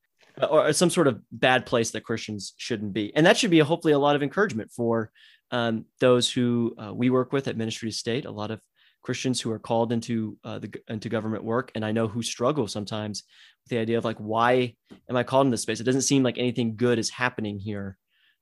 or 0.50 0.71
some 0.74 0.89
sort 0.89 1.07
of 1.07 1.21
bad 1.31 1.65
place 1.65 1.91
that 1.91 2.03
Christians 2.03 2.53
shouldn't 2.57 2.93
be. 2.93 3.13
And 3.15 3.25
that 3.25 3.38
should 3.38 3.51
be 3.51 3.60
hopefully 3.60 3.93
a 3.93 4.00
lot 4.00 4.15
of 4.15 4.24
encouragement 4.24 4.71
for 4.71 5.12
um, 5.51 5.86
those 6.00 6.31
who 6.31 6.74
uh, 6.77 6.93
we 6.93 7.10
work 7.10 7.33
with 7.33 7.48
at 7.48 7.57
Ministry 7.57 7.89
to 7.89 7.95
State, 7.95 8.25
a 8.25 8.31
lot 8.31 8.51
of 8.51 8.62
Christians 9.01 9.41
who 9.41 9.51
are 9.51 9.60
called 9.60 9.91
into 9.91 10.38
uh, 10.43 10.60
the 10.60 10.71
into 10.88 11.10
government 11.10 11.43
work, 11.43 11.71
and 11.75 11.83
I 11.83 11.91
know 11.91 12.07
who 12.07 12.21
struggle 12.21 12.67
sometimes 12.67 13.24
with 13.63 13.69
the 13.69 13.79
idea 13.79 13.98
of 13.98 14.05
like, 14.05 14.17
why 14.17 14.75
am 15.10 15.15
I 15.15 15.24
called 15.24 15.48
in 15.48 15.51
this 15.51 15.63
space? 15.63 15.79
It 15.79 15.86
doesn't 15.86 16.03
seem 16.03 16.24
like 16.24 16.38
anything 16.38 16.75
good 16.75 17.00
is 17.00 17.10
happening 17.10 17.60
here. 17.60 17.98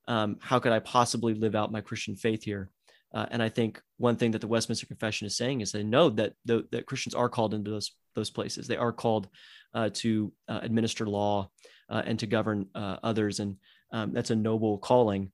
Um, 0.08 0.38
how 0.42 0.60
could 0.60 0.72
I 0.72 0.80
possibly 0.80 1.34
live 1.34 1.56
out 1.56 1.72
my 1.72 1.82
Christian 1.82 2.16
faith 2.16 2.44
here? 2.44 2.70
Uh, 3.14 3.26
and 3.32 3.42
I 3.42 3.50
think 3.50 3.82
one 3.98 4.16
thing 4.16 4.32
that 4.32 4.42
the 4.42 4.48
Westminster 4.48 4.86
Confession 4.86 5.26
is 5.26 5.36
saying 5.36 5.62
is 5.62 5.72
they 5.72 5.84
know 5.84 6.10
that 6.12 6.34
the, 6.46 6.68
that 6.72 6.86
Christians 6.86 7.16
are 7.16 7.30
called 7.30 7.54
into 7.54 7.72
those 7.72 7.92
those 8.16 8.30
places. 8.30 8.68
They 8.68 8.78
are 8.78 8.92
called 8.92 9.28
uh, 9.74 9.90
to 9.94 10.32
uh, 10.48 10.60
administer 10.62 11.08
law 11.08 11.50
uh, 11.90 12.04
and 12.06 12.20
to 12.20 12.28
govern 12.28 12.68
uh, 12.76 12.98
others, 13.04 13.40
and 13.40 13.58
um, 13.92 14.14
that's 14.14 14.32
a 14.32 14.36
noble 14.36 14.78
calling 14.78 15.32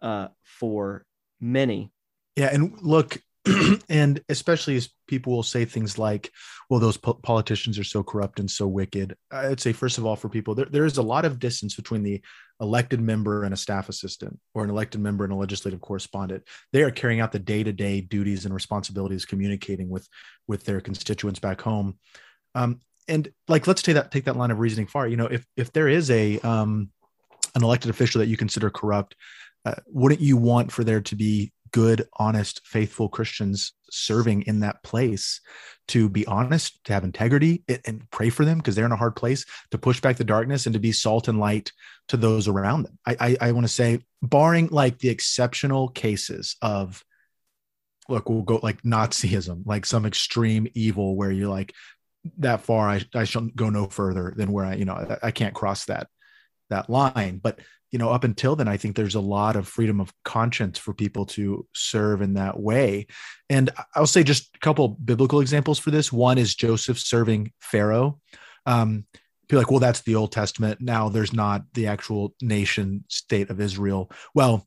uh, 0.00 0.28
for 0.42 1.04
many. 1.40 1.92
Yeah, 2.36 2.50
and 2.52 2.80
look, 2.80 3.20
and 3.88 4.20
especially 4.28 4.76
as 4.76 4.88
people 5.06 5.34
will 5.34 5.42
say 5.42 5.64
things 5.64 5.98
like, 5.98 6.30
well, 6.68 6.80
those 6.80 6.96
po- 6.96 7.14
politicians 7.14 7.78
are 7.78 7.84
so 7.84 8.02
corrupt 8.02 8.40
and 8.40 8.50
so 8.50 8.66
wicked. 8.66 9.16
I'd 9.30 9.60
say, 9.60 9.72
first 9.72 9.98
of 9.98 10.06
all, 10.06 10.16
for 10.16 10.28
people, 10.28 10.54
there, 10.54 10.66
there 10.66 10.84
is 10.84 10.98
a 10.98 11.02
lot 11.02 11.24
of 11.24 11.38
distance 11.38 11.74
between 11.74 12.02
the 12.02 12.20
elected 12.60 13.00
member 13.00 13.44
and 13.44 13.54
a 13.54 13.56
staff 13.56 13.88
assistant 13.88 14.38
or 14.54 14.64
an 14.64 14.70
elected 14.70 15.00
member 15.00 15.24
and 15.24 15.32
a 15.32 15.36
legislative 15.36 15.80
correspondent. 15.80 16.44
They 16.72 16.82
are 16.82 16.90
carrying 16.90 17.20
out 17.20 17.32
the 17.32 17.38
day 17.38 17.62
to 17.62 17.72
day 17.72 18.00
duties 18.00 18.44
and 18.44 18.54
responsibilities, 18.54 19.24
communicating 19.24 19.88
with, 19.88 20.08
with 20.46 20.64
their 20.64 20.80
constituents 20.80 21.40
back 21.40 21.60
home. 21.60 21.98
Um, 22.54 22.80
and 23.06 23.30
like, 23.46 23.66
let's 23.66 23.82
take 23.82 23.94
that, 23.94 24.10
take 24.10 24.24
that 24.24 24.36
line 24.36 24.50
of 24.50 24.58
reasoning 24.58 24.86
far. 24.86 25.08
You 25.08 25.16
know, 25.16 25.26
if, 25.26 25.46
if 25.56 25.72
there 25.72 25.88
is 25.88 26.10
a, 26.10 26.38
um, 26.40 26.90
an 27.54 27.64
elected 27.64 27.90
official 27.90 28.18
that 28.18 28.26
you 28.26 28.36
consider 28.36 28.70
corrupt, 28.70 29.14
uh, 29.64 29.74
wouldn't 29.86 30.20
you 30.20 30.36
want 30.36 30.72
for 30.72 30.84
there 30.84 31.00
to 31.00 31.16
be 31.16 31.52
good, 31.72 32.06
honest, 32.14 32.60
faithful 32.64 33.08
Christians 33.08 33.72
serving 33.90 34.42
in 34.42 34.60
that 34.60 34.82
place 34.82 35.40
to 35.88 36.08
be 36.08 36.26
honest, 36.26 36.82
to 36.84 36.92
have 36.92 37.02
integrity, 37.02 37.64
and 37.86 38.08
pray 38.10 38.28
for 38.28 38.44
them 38.44 38.58
because 38.58 38.76
they're 38.76 38.86
in 38.86 38.92
a 38.92 38.96
hard 38.96 39.16
place, 39.16 39.44
to 39.70 39.78
push 39.78 40.00
back 40.00 40.16
the 40.16 40.24
darkness 40.24 40.66
and 40.66 40.74
to 40.74 40.78
be 40.78 40.92
salt 40.92 41.28
and 41.28 41.40
light 41.40 41.72
to 42.08 42.16
those 42.16 42.46
around 42.46 42.82
them. 42.82 42.98
I, 43.06 43.16
I, 43.18 43.36
I 43.48 43.52
want 43.52 43.66
to 43.66 43.72
say, 43.72 44.00
barring 44.22 44.68
like 44.70 44.98
the 44.98 45.08
exceptional 45.08 45.88
cases 45.88 46.56
of, 46.60 47.02
look, 48.08 48.28
we'll 48.28 48.42
go 48.42 48.60
like 48.62 48.82
Nazism, 48.82 49.62
like 49.66 49.86
some 49.86 50.04
extreme 50.04 50.68
evil 50.74 51.16
where 51.16 51.32
you're 51.32 51.48
like, 51.48 51.72
that 52.38 52.62
far, 52.62 52.88
I, 52.88 53.02
I 53.14 53.24
shall 53.24 53.48
go 53.56 53.70
no 53.70 53.86
further 53.86 54.34
than 54.36 54.52
where 54.52 54.66
I, 54.66 54.74
you 54.74 54.84
know, 54.84 54.94
I, 54.94 55.28
I 55.28 55.30
can't 55.30 55.54
cross 55.54 55.86
that 55.86 56.08
that 56.70 56.90
line. 56.90 57.40
But 57.42 57.60
you 57.90 57.98
know, 57.98 58.10
up 58.10 58.24
until 58.24 58.54
then, 58.54 58.68
I 58.68 58.76
think 58.76 58.96
there's 58.96 59.14
a 59.14 59.20
lot 59.20 59.56
of 59.56 59.66
freedom 59.66 60.00
of 60.00 60.12
conscience 60.24 60.78
for 60.78 60.92
people 60.92 61.24
to 61.26 61.66
serve 61.74 62.20
in 62.20 62.34
that 62.34 62.60
way. 62.60 63.06
And 63.48 63.70
I'll 63.94 64.06
say 64.06 64.22
just 64.22 64.54
a 64.54 64.58
couple 64.58 64.88
biblical 64.88 65.40
examples 65.40 65.78
for 65.78 65.90
this. 65.90 66.12
One 66.12 66.36
is 66.36 66.54
Joseph 66.54 66.98
serving 66.98 67.52
Pharaoh. 67.60 68.20
Um, 68.66 69.06
people 69.48 69.60
like, 69.60 69.70
well, 69.70 69.80
that's 69.80 70.02
the 70.02 70.16
Old 70.16 70.32
Testament. 70.32 70.82
Now 70.82 71.08
there's 71.08 71.32
not 71.32 71.62
the 71.72 71.86
actual 71.86 72.34
nation 72.42 73.04
state 73.08 73.48
of 73.48 73.60
Israel. 73.60 74.10
Well, 74.34 74.66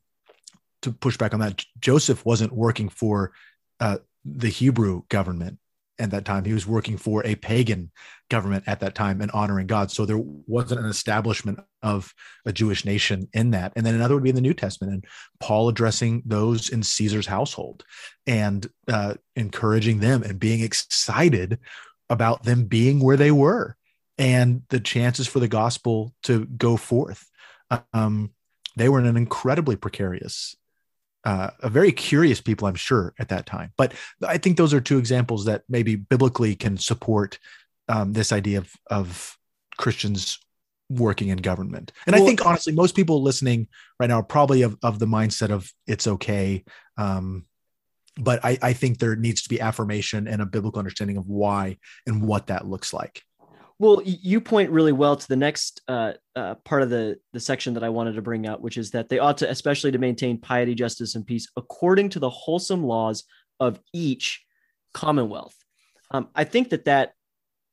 to 0.82 0.90
push 0.90 1.16
back 1.16 1.32
on 1.32 1.40
that, 1.40 1.64
Joseph 1.78 2.26
wasn't 2.26 2.52
working 2.52 2.88
for 2.88 3.32
uh, 3.78 3.98
the 4.24 4.48
Hebrew 4.48 5.02
government 5.08 5.58
at 6.02 6.10
that 6.10 6.24
time. 6.24 6.44
He 6.44 6.52
was 6.52 6.66
working 6.66 6.96
for 6.96 7.24
a 7.24 7.34
pagan 7.34 7.90
government 8.28 8.64
at 8.66 8.80
that 8.80 8.94
time 8.94 9.20
and 9.20 9.30
honoring 9.30 9.66
God. 9.66 9.90
So 9.90 10.04
there 10.04 10.18
wasn't 10.18 10.80
an 10.80 10.86
establishment 10.86 11.60
of 11.82 12.12
a 12.44 12.52
Jewish 12.52 12.84
nation 12.84 13.28
in 13.32 13.50
that. 13.52 13.72
And 13.76 13.84
then 13.84 13.94
another 13.94 14.14
would 14.14 14.22
be 14.22 14.30
in 14.30 14.34
the 14.34 14.40
New 14.40 14.54
Testament 14.54 14.92
and 14.92 15.04
Paul 15.40 15.68
addressing 15.68 16.22
those 16.24 16.68
in 16.68 16.82
Caesar's 16.82 17.26
household 17.26 17.84
and 18.26 18.68
uh, 18.88 19.14
encouraging 19.36 20.00
them 20.00 20.22
and 20.22 20.40
being 20.40 20.60
excited 20.60 21.58
about 22.10 22.42
them 22.42 22.64
being 22.64 23.00
where 23.00 23.16
they 23.16 23.30
were 23.30 23.76
and 24.18 24.62
the 24.68 24.80
chances 24.80 25.26
for 25.26 25.40
the 25.40 25.48
gospel 25.48 26.14
to 26.24 26.44
go 26.44 26.76
forth. 26.76 27.26
Um, 27.92 28.32
they 28.76 28.88
were 28.88 28.98
in 28.98 29.06
an 29.06 29.16
incredibly 29.16 29.76
precarious 29.76 30.56
uh, 31.24 31.50
a 31.60 31.68
very 31.68 31.92
curious 31.92 32.40
people, 32.40 32.66
I'm 32.66 32.74
sure, 32.74 33.14
at 33.18 33.28
that 33.28 33.46
time. 33.46 33.72
But 33.76 33.94
I 34.26 34.38
think 34.38 34.56
those 34.56 34.74
are 34.74 34.80
two 34.80 34.98
examples 34.98 35.44
that 35.44 35.62
maybe 35.68 35.96
biblically 35.96 36.54
can 36.54 36.76
support 36.76 37.38
um, 37.88 38.12
this 38.12 38.32
idea 38.32 38.58
of 38.58 38.72
of 38.90 39.36
Christians 39.78 40.38
working 40.90 41.28
in 41.28 41.38
government. 41.38 41.92
And 42.06 42.14
well, 42.14 42.22
I 42.22 42.26
think 42.26 42.44
honestly, 42.44 42.72
most 42.72 42.94
people 42.94 43.22
listening 43.22 43.68
right 43.98 44.08
now 44.08 44.20
are 44.20 44.24
probably 44.24 44.62
of, 44.62 44.76
of 44.82 44.98
the 44.98 45.06
mindset 45.06 45.50
of 45.50 45.70
it's 45.86 46.06
okay. 46.06 46.64
Um, 46.96 47.46
but 48.16 48.44
I, 48.44 48.58
I 48.60 48.72
think 48.74 48.98
there 48.98 49.16
needs 49.16 49.42
to 49.42 49.48
be 49.48 49.60
affirmation 49.60 50.28
and 50.28 50.42
a 50.42 50.46
biblical 50.46 50.78
understanding 50.78 51.16
of 51.16 51.28
why 51.28 51.78
and 52.06 52.22
what 52.22 52.48
that 52.48 52.66
looks 52.66 52.92
like. 52.92 53.22
Well, 53.82 54.00
you 54.04 54.40
point 54.40 54.70
really 54.70 54.92
well 54.92 55.16
to 55.16 55.26
the 55.26 55.34
next 55.34 55.82
uh, 55.88 56.12
uh, 56.36 56.54
part 56.64 56.82
of 56.82 56.90
the 56.90 57.18
the 57.32 57.40
section 57.40 57.74
that 57.74 57.82
I 57.82 57.88
wanted 57.88 58.12
to 58.12 58.22
bring 58.22 58.46
out, 58.46 58.62
which 58.62 58.76
is 58.76 58.92
that 58.92 59.08
they 59.08 59.18
ought 59.18 59.38
to, 59.38 59.50
especially 59.50 59.90
to 59.90 59.98
maintain 59.98 60.38
piety, 60.38 60.76
justice, 60.76 61.16
and 61.16 61.26
peace 61.26 61.48
according 61.56 62.10
to 62.10 62.20
the 62.20 62.30
wholesome 62.30 62.84
laws 62.84 63.24
of 63.58 63.80
each 63.92 64.44
commonwealth. 64.94 65.56
Um, 66.12 66.28
I 66.32 66.44
think 66.44 66.70
that 66.70 66.84
that 66.84 67.14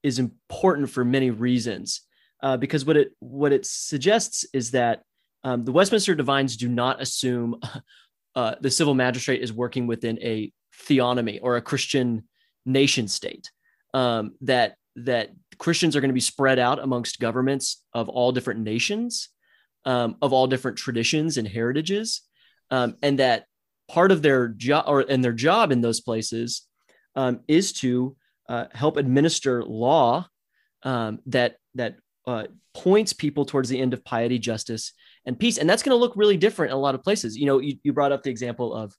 is 0.01 0.17
important 0.17 0.89
for 0.89 1.05
many 1.05 1.29
reasons, 1.29 2.01
uh, 2.41 2.57
because 2.57 2.85
what 2.85 2.97
it 2.97 3.11
what 3.19 3.53
it 3.53 3.67
suggests 3.67 4.47
is 4.51 4.71
that 4.71 5.03
um, 5.43 5.63
the 5.63 5.71
Westminster 5.71 6.15
Divines 6.15 6.57
do 6.57 6.69
not 6.69 6.99
assume 6.99 7.59
uh, 8.35 8.55
the 8.59 8.71
civil 8.71 8.95
magistrate 8.95 9.43
is 9.43 9.53
working 9.53 9.85
within 9.85 10.17
a 10.23 10.51
theonomy 10.87 11.37
or 11.43 11.55
a 11.55 11.61
Christian 11.61 12.27
nation 12.65 13.07
state. 13.07 13.51
Um, 13.93 14.31
that 14.41 14.73
that 15.05 15.29
Christians 15.57 15.95
are 15.95 16.01
going 16.01 16.09
to 16.09 16.13
be 16.13 16.19
spread 16.19 16.59
out 16.59 16.79
amongst 16.79 17.19
governments 17.19 17.83
of 17.93 18.09
all 18.09 18.31
different 18.31 18.61
nations, 18.61 19.29
um, 19.85 20.15
of 20.21 20.33
all 20.33 20.47
different 20.47 20.77
traditions 20.77 21.37
and 21.37 21.47
heritages, 21.47 22.21
um, 22.71 22.95
and 23.01 23.19
that 23.19 23.45
part 23.89 24.11
of 24.11 24.21
their 24.21 24.47
job 24.49 24.85
or 24.87 25.01
and 25.01 25.23
their 25.23 25.33
job 25.33 25.71
in 25.71 25.81
those 25.81 26.01
places 26.01 26.67
um, 27.15 27.41
is 27.47 27.73
to 27.73 28.15
uh, 28.47 28.65
help 28.73 28.97
administer 28.97 29.63
law 29.63 30.27
um, 30.83 31.19
that 31.25 31.57
that 31.75 31.95
uh, 32.27 32.45
points 32.73 33.13
people 33.13 33.45
towards 33.45 33.69
the 33.69 33.79
end 33.79 33.93
of 33.93 34.05
piety, 34.05 34.39
justice, 34.39 34.93
and 35.25 35.39
peace. 35.39 35.57
And 35.57 35.69
that's 35.69 35.83
going 35.83 35.95
to 35.95 35.99
look 35.99 36.13
really 36.15 36.37
different 36.37 36.71
in 36.71 36.77
a 36.77 36.81
lot 36.81 36.95
of 36.95 37.03
places. 37.03 37.37
You 37.37 37.45
know, 37.45 37.59
you, 37.59 37.77
you 37.83 37.93
brought 37.93 38.11
up 38.11 38.23
the 38.23 38.29
example 38.29 38.73
of 38.73 38.95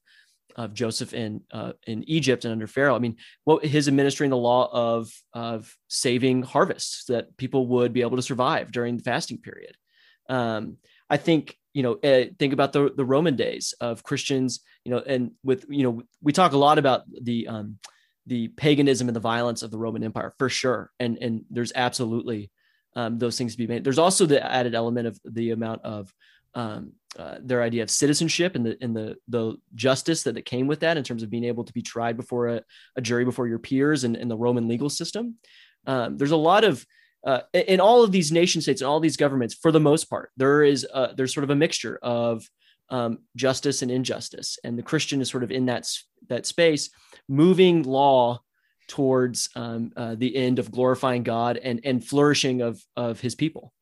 of 0.57 0.75
Joseph 0.75 1.14
in 1.14 1.42
uh, 1.52 1.73
in 1.87 2.04
Egypt 2.09 2.45
and 2.45 2.52
under 2.52 2.66
Pharaoh. 2.66 2.97
I 2.97 2.99
mean, 2.99 3.16
what 3.45 3.64
his 3.64 3.88
administering 3.88 4.30
the 4.30 4.37
law 4.37 4.69
of 4.73 5.11
of 5.33 5.75
saving 5.88 6.42
harvests 6.42 7.04
that 7.07 7.37
people 7.37 7.66
would 7.69 7.92
be 7.92 8.02
able 8.02 8.16
to 8.16 8.23
survive 8.23 8.73
during 8.73 8.97
the 8.97 9.02
fasting 9.02 9.38
period. 9.38 9.76
Um, 10.28 10.76
I 11.09 11.16
think 11.16 11.57
you 11.73 11.83
know 11.83 11.95
uh, 11.95 12.26
think 12.38 12.52
about 12.52 12.73
the 12.73 12.92
the 12.95 13.04
Roman 13.04 13.37
days 13.37 13.75
of 13.80 14.02
Christians. 14.02 14.61
You 14.85 14.92
know, 14.92 14.99
and 14.99 15.33
with 15.42 15.66
you 15.69 15.83
know 15.83 16.02
we 16.23 16.33
talk 16.33 16.52
a 16.52 16.59
lot 16.59 16.78
about 16.78 17.02
the 17.11 17.49
um, 17.49 17.78
the 18.26 18.49
paganism 18.49 19.09
and 19.09 19.16
the 19.16 19.21
violence 19.21 19.62
of 19.62 19.71
the 19.71 19.78
Roman 19.78 20.04
Empire 20.04 20.33
for 20.38 20.49
sure, 20.49 20.90
and 20.99 21.19
and 21.19 21.45
there's 21.50 21.73
absolutely 21.75 22.50
um, 22.97 23.19
those 23.19 23.38
things 23.38 23.52
to 23.52 23.59
be 23.59 23.66
made. 23.66 23.85
There's 23.85 23.99
also 23.99 24.26
the 24.26 24.45
added 24.45 24.75
element 24.75 25.07
of 25.07 25.21
the 25.25 25.50
amount 25.50 25.83
of 25.85 26.12
um, 26.54 26.92
uh, 27.18 27.36
their 27.40 27.62
idea 27.62 27.82
of 27.82 27.90
citizenship 27.90 28.54
and 28.54 28.64
the 28.64 28.78
and 28.80 28.94
the 28.94 29.16
the 29.28 29.56
justice 29.74 30.22
that, 30.22 30.34
that 30.34 30.44
came 30.44 30.66
with 30.66 30.80
that 30.80 30.96
in 30.96 31.02
terms 31.02 31.22
of 31.22 31.30
being 31.30 31.44
able 31.44 31.64
to 31.64 31.72
be 31.72 31.82
tried 31.82 32.16
before 32.16 32.48
a, 32.48 32.62
a 32.96 33.00
jury 33.00 33.24
before 33.24 33.48
your 33.48 33.58
peers 33.58 34.04
and 34.04 34.30
the 34.30 34.36
Roman 34.36 34.68
legal 34.68 34.88
system. 34.88 35.34
Um, 35.86 36.16
there's 36.16 36.30
a 36.30 36.36
lot 36.36 36.62
of 36.62 36.86
uh, 37.26 37.40
in 37.52 37.80
all 37.80 38.02
of 38.02 38.12
these 38.12 38.32
nation 38.32 38.62
states 38.62 38.80
and 38.80 38.88
all 38.88 39.00
these 39.00 39.16
governments, 39.16 39.54
for 39.54 39.72
the 39.72 39.80
most 39.80 40.04
part, 40.04 40.30
there 40.36 40.62
is 40.62 40.86
a, 40.92 41.12
there's 41.14 41.34
sort 41.34 41.44
of 41.44 41.50
a 41.50 41.56
mixture 41.56 41.98
of 42.02 42.48
um, 42.88 43.18
justice 43.36 43.82
and 43.82 43.90
injustice, 43.90 44.58
and 44.64 44.78
the 44.78 44.82
Christian 44.82 45.20
is 45.20 45.28
sort 45.28 45.42
of 45.42 45.50
in 45.50 45.66
that 45.66 45.86
that 46.28 46.46
space, 46.46 46.90
moving 47.28 47.82
law 47.82 48.40
towards 48.88 49.50
um, 49.54 49.92
uh, 49.96 50.14
the 50.16 50.34
end 50.34 50.58
of 50.58 50.70
glorifying 50.70 51.22
God 51.22 51.56
and 51.56 51.80
and 51.84 52.04
flourishing 52.04 52.62
of 52.62 52.82
of 52.96 53.20
His 53.20 53.34
people. 53.34 53.72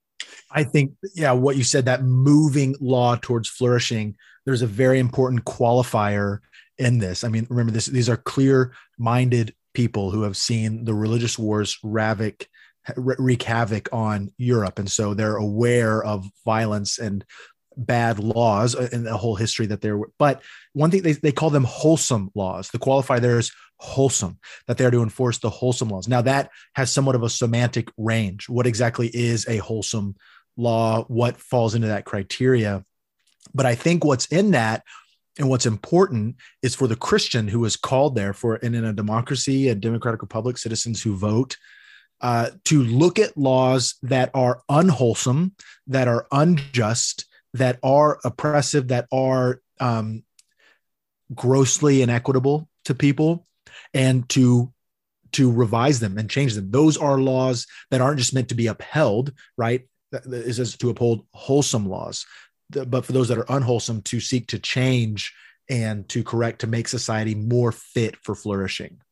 I 0.51 0.65
think, 0.65 0.93
yeah, 1.15 1.33
what 1.33 1.57
you 1.57 1.65
said, 1.65 1.85
that 1.87 2.03
moving 2.03 2.75
law 2.81 3.17
towards 3.17 3.49
flourishing, 3.49 4.17
there's 4.45 4.63
a 4.63 4.67
very 4.67 4.99
important 4.99 5.45
qualifier 5.45 6.39
in 6.79 6.99
this. 6.99 7.25
I 7.25 7.29
mean, 7.29 7.47
remember 7.51 7.73
this, 7.73 7.87
these 7.87 8.09
are 8.09 8.17
clear 8.17 8.73
minded 8.99 9.55
people 9.75 10.11
who 10.11 10.23
have 10.23 10.37
seen 10.37 10.85
the 10.85 10.95
religious 10.95 11.39
wars 11.39 11.79
ravage, 11.83 12.49
wreak 12.97 13.43
havoc 13.43 13.89
on 13.93 14.33
Europe. 14.39 14.79
And 14.79 14.91
so 14.91 15.13
they're 15.13 15.37
aware 15.37 16.03
of 16.03 16.27
violence 16.45 16.99
and 16.99 17.25
bad 17.79 18.19
laws 18.19 18.75
in 18.75 19.05
the 19.05 19.17
whole 19.17 19.37
history 19.37 19.67
that 19.67 19.81
there 19.81 19.97
were. 19.97 20.11
But 20.19 20.43
one 20.73 20.91
thing 20.91 21.03
they, 21.03 21.13
they 21.13 21.33
call 21.33 21.51
them 21.51 21.65
wholesome 21.65 22.31
laws. 22.35 22.71
The 22.71 22.79
qualifier 22.79 23.21
there 23.21 23.39
is 23.39 23.53
wholesome, 23.77 24.39
that 24.67 24.77
they're 24.77 24.91
to 24.91 25.03
enforce 25.03 25.39
the 25.39 25.51
wholesome 25.51 25.89
laws. 25.89 26.09
Now, 26.09 26.21
that 26.23 26.51
has 26.75 26.93
somewhat 26.93 27.15
of 27.15 27.23
a 27.23 27.31
semantic 27.31 27.89
range. 27.97 28.49
What 28.49 28.67
exactly 28.67 29.09
is 29.09 29.47
a 29.49 29.59
wholesome 29.59 30.17
law? 30.57 31.05
What 31.05 31.37
falls 31.39 31.75
into 31.75 31.89
that 31.89 32.05
criteria? 32.05 32.85
But 33.55 33.67
I 33.67 33.77
think 33.77 34.05
what's 34.05 34.27
in 34.27 34.51
that 34.51 34.83
and 35.39 35.49
what's 35.49 35.67
important 35.67 36.37
is 36.63 36.75
for 36.75 36.89
the 36.89 36.97
Christian 36.97 37.47
who 37.47 37.65
is 37.65 37.77
called 37.77 38.17
there 38.17 38.33
for, 38.33 38.57
and 38.57 38.75
in 38.75 38.85
a 38.85 38.93
democracy, 38.93 39.69
a 39.69 39.75
democratic 39.75 40.21
republic, 40.21 40.59
citizens 40.59 41.01
who 41.01 41.17
vote, 41.17 41.57
uh, 42.21 42.51
to 42.65 42.83
look 42.83 43.21
at 43.21 43.37
laws 43.37 43.95
that 44.03 44.31
are 44.35 44.63
unwholesome, 44.69 45.55
that 45.87 46.09
are 46.09 46.27
unjust, 46.33 47.27
that 47.55 47.79
are 47.83 48.19
oppressive, 48.25 48.89
that 48.89 49.07
are 49.13 49.61
um, 49.81 50.23
grossly 51.35 52.03
inequitable 52.03 52.69
to 52.85 52.95
people, 52.95 53.47
and 53.95 54.29
to 54.31 54.73
to 55.33 55.53
revise 55.53 56.01
them 56.01 56.17
and 56.17 56.31
change 56.31 56.55
them. 56.55 56.71
Those 56.71 56.97
are 56.97 57.21
laws 57.21 57.67
that 57.91 58.01
aren't 58.01 58.19
just 58.19 58.35
meant 58.35 58.49
to 58.49 58.55
be 58.55 58.67
upheld, 58.67 59.33
right? 59.59 59.87
That 60.13 60.25
is 60.27 60.77
to 60.79 60.91
uphold 60.91 61.27
wholesome 61.33 61.87
laws, 61.87 62.25
but 62.71 63.05
for 63.05 63.13
those 63.13 63.29
that 63.29 63.39
are 63.39 63.47
unwholesome, 63.49 64.03
to 64.03 64.21
seek 64.21 64.49
to 64.49 64.59
change 64.59 65.35
and 65.69 66.09
to 66.09 66.25
correct 66.25 66.61
to 66.61 66.67
make 66.67 66.89
society 66.89 67.35
more 67.35 67.73
fit 67.73 68.17
for 68.17 68.35
flourishing. 68.35 69.03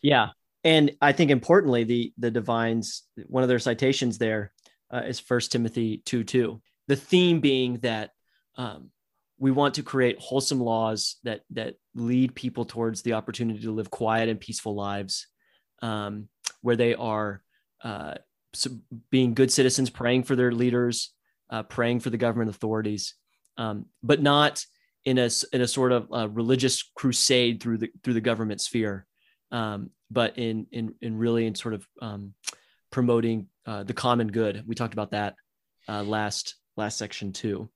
Yeah, 0.00 0.28
and 0.64 0.92
I 1.00 1.12
think 1.12 1.30
importantly, 1.30 1.84
the 1.84 2.12
the 2.16 2.30
divines 2.30 3.02
one 3.26 3.42
of 3.42 3.48
their 3.48 3.58
citations 3.58 4.16
there 4.16 4.52
uh, 4.92 5.02
is 5.06 5.20
First 5.20 5.52
Timothy 5.52 6.02
two 6.04 6.24
two. 6.24 6.62
The 6.90 6.96
theme 6.96 7.40
being 7.40 7.78
that 7.78 8.10
um, 8.56 8.90
we 9.38 9.50
want 9.50 9.74
to 9.74 9.82
create 9.82 10.18
wholesome 10.18 10.60
laws 10.60 11.16
that 11.22 11.42
that 11.50 11.76
lead 11.94 12.34
people 12.34 12.64
towards 12.64 13.02
the 13.02 13.14
opportunity 13.14 13.60
to 13.60 13.72
live 13.72 13.90
quiet 13.90 14.28
and 14.28 14.40
peaceful 14.40 14.74
lives, 14.74 15.26
um, 15.82 16.28
where 16.62 16.76
they 16.76 16.94
are 16.94 17.42
uh, 17.82 18.14
being 19.10 19.34
good 19.34 19.52
citizens, 19.52 19.88
praying 19.88 20.24
for 20.24 20.36
their 20.36 20.52
leaders, 20.52 21.14
uh, 21.50 21.62
praying 21.62 22.00
for 22.00 22.10
the 22.10 22.18
government 22.18 22.50
authorities, 22.50 23.14
um, 23.56 23.86
but 24.02 24.20
not 24.20 24.64
in 25.04 25.16
a 25.18 25.30
in 25.52 25.60
a 25.60 25.68
sort 25.68 25.92
of 25.92 26.08
uh, 26.12 26.28
religious 26.28 26.82
crusade 26.94 27.62
through 27.62 27.78
the 27.78 27.90
through 28.02 28.14
the 28.14 28.20
government 28.20 28.60
sphere 28.60 29.06
um, 29.52 29.90
but 30.10 30.38
in 30.38 30.66
in 30.72 30.94
in 31.00 31.16
really 31.16 31.46
in 31.46 31.54
sort 31.54 31.74
of 31.74 31.86
um, 32.02 32.34
promoting 32.90 33.46
uh, 33.66 33.82
the 33.82 33.94
common 33.94 34.28
good. 34.28 34.64
We 34.66 34.74
talked 34.74 34.94
about 34.94 35.12
that 35.12 35.34
uh, 35.88 36.02
last 36.02 36.56
last 36.76 36.98
section 36.98 37.32
too. 37.32 37.68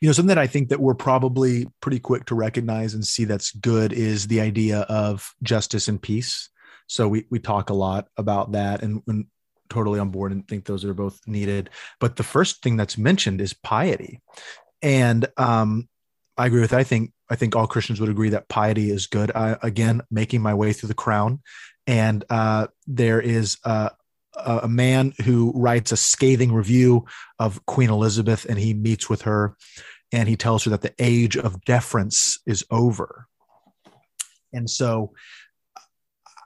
You 0.00 0.08
know, 0.08 0.12
something 0.12 0.28
that 0.28 0.38
I 0.38 0.46
think 0.46 0.70
that 0.70 0.80
we're 0.80 0.94
probably 0.94 1.66
pretty 1.80 1.98
quick 1.98 2.26
to 2.26 2.34
recognize 2.34 2.94
and 2.94 3.06
see 3.06 3.24
that's 3.24 3.50
good 3.50 3.92
is 3.92 4.26
the 4.26 4.40
idea 4.40 4.80
of 4.80 5.34
justice 5.42 5.88
and 5.88 6.00
peace. 6.00 6.48
So 6.86 7.08
we 7.08 7.26
we 7.30 7.38
talk 7.38 7.70
a 7.70 7.74
lot 7.74 8.08
about 8.16 8.52
that 8.52 8.82
and, 8.82 9.02
and 9.06 9.26
totally 9.68 9.98
on 9.98 10.10
board 10.10 10.32
and 10.32 10.46
think 10.46 10.64
those 10.64 10.84
are 10.84 10.94
both 10.94 11.20
needed. 11.26 11.70
But 12.00 12.16
the 12.16 12.22
first 12.22 12.62
thing 12.62 12.76
that's 12.76 12.96
mentioned 12.96 13.40
is 13.40 13.52
piety. 13.52 14.22
And 14.82 15.26
um, 15.36 15.88
I 16.36 16.46
agree 16.46 16.60
with. 16.60 16.72
I 16.72 16.84
think 16.84 17.12
I 17.28 17.36
think 17.36 17.56
all 17.56 17.66
Christians 17.66 18.00
would 18.00 18.10
agree 18.10 18.30
that 18.30 18.48
piety 18.48 18.90
is 18.90 19.06
good. 19.06 19.32
I, 19.34 19.56
again, 19.62 20.02
making 20.10 20.42
my 20.42 20.54
way 20.54 20.72
through 20.72 20.88
the 20.88 20.94
crown, 20.94 21.40
and 21.86 22.24
uh, 22.30 22.68
there 22.86 23.20
is 23.20 23.58
a, 23.64 23.90
a 24.36 24.68
man 24.68 25.12
who 25.24 25.52
writes 25.54 25.92
a 25.92 25.96
scathing 25.96 26.52
review 26.52 27.06
of 27.38 27.64
Queen 27.66 27.90
Elizabeth, 27.90 28.44
and 28.48 28.58
he 28.58 28.74
meets 28.74 29.08
with 29.08 29.22
her, 29.22 29.56
and 30.12 30.28
he 30.28 30.36
tells 30.36 30.64
her 30.64 30.70
that 30.70 30.82
the 30.82 30.94
age 30.98 31.36
of 31.36 31.64
deference 31.64 32.38
is 32.46 32.64
over. 32.70 33.26
And 34.52 34.68
so, 34.68 35.12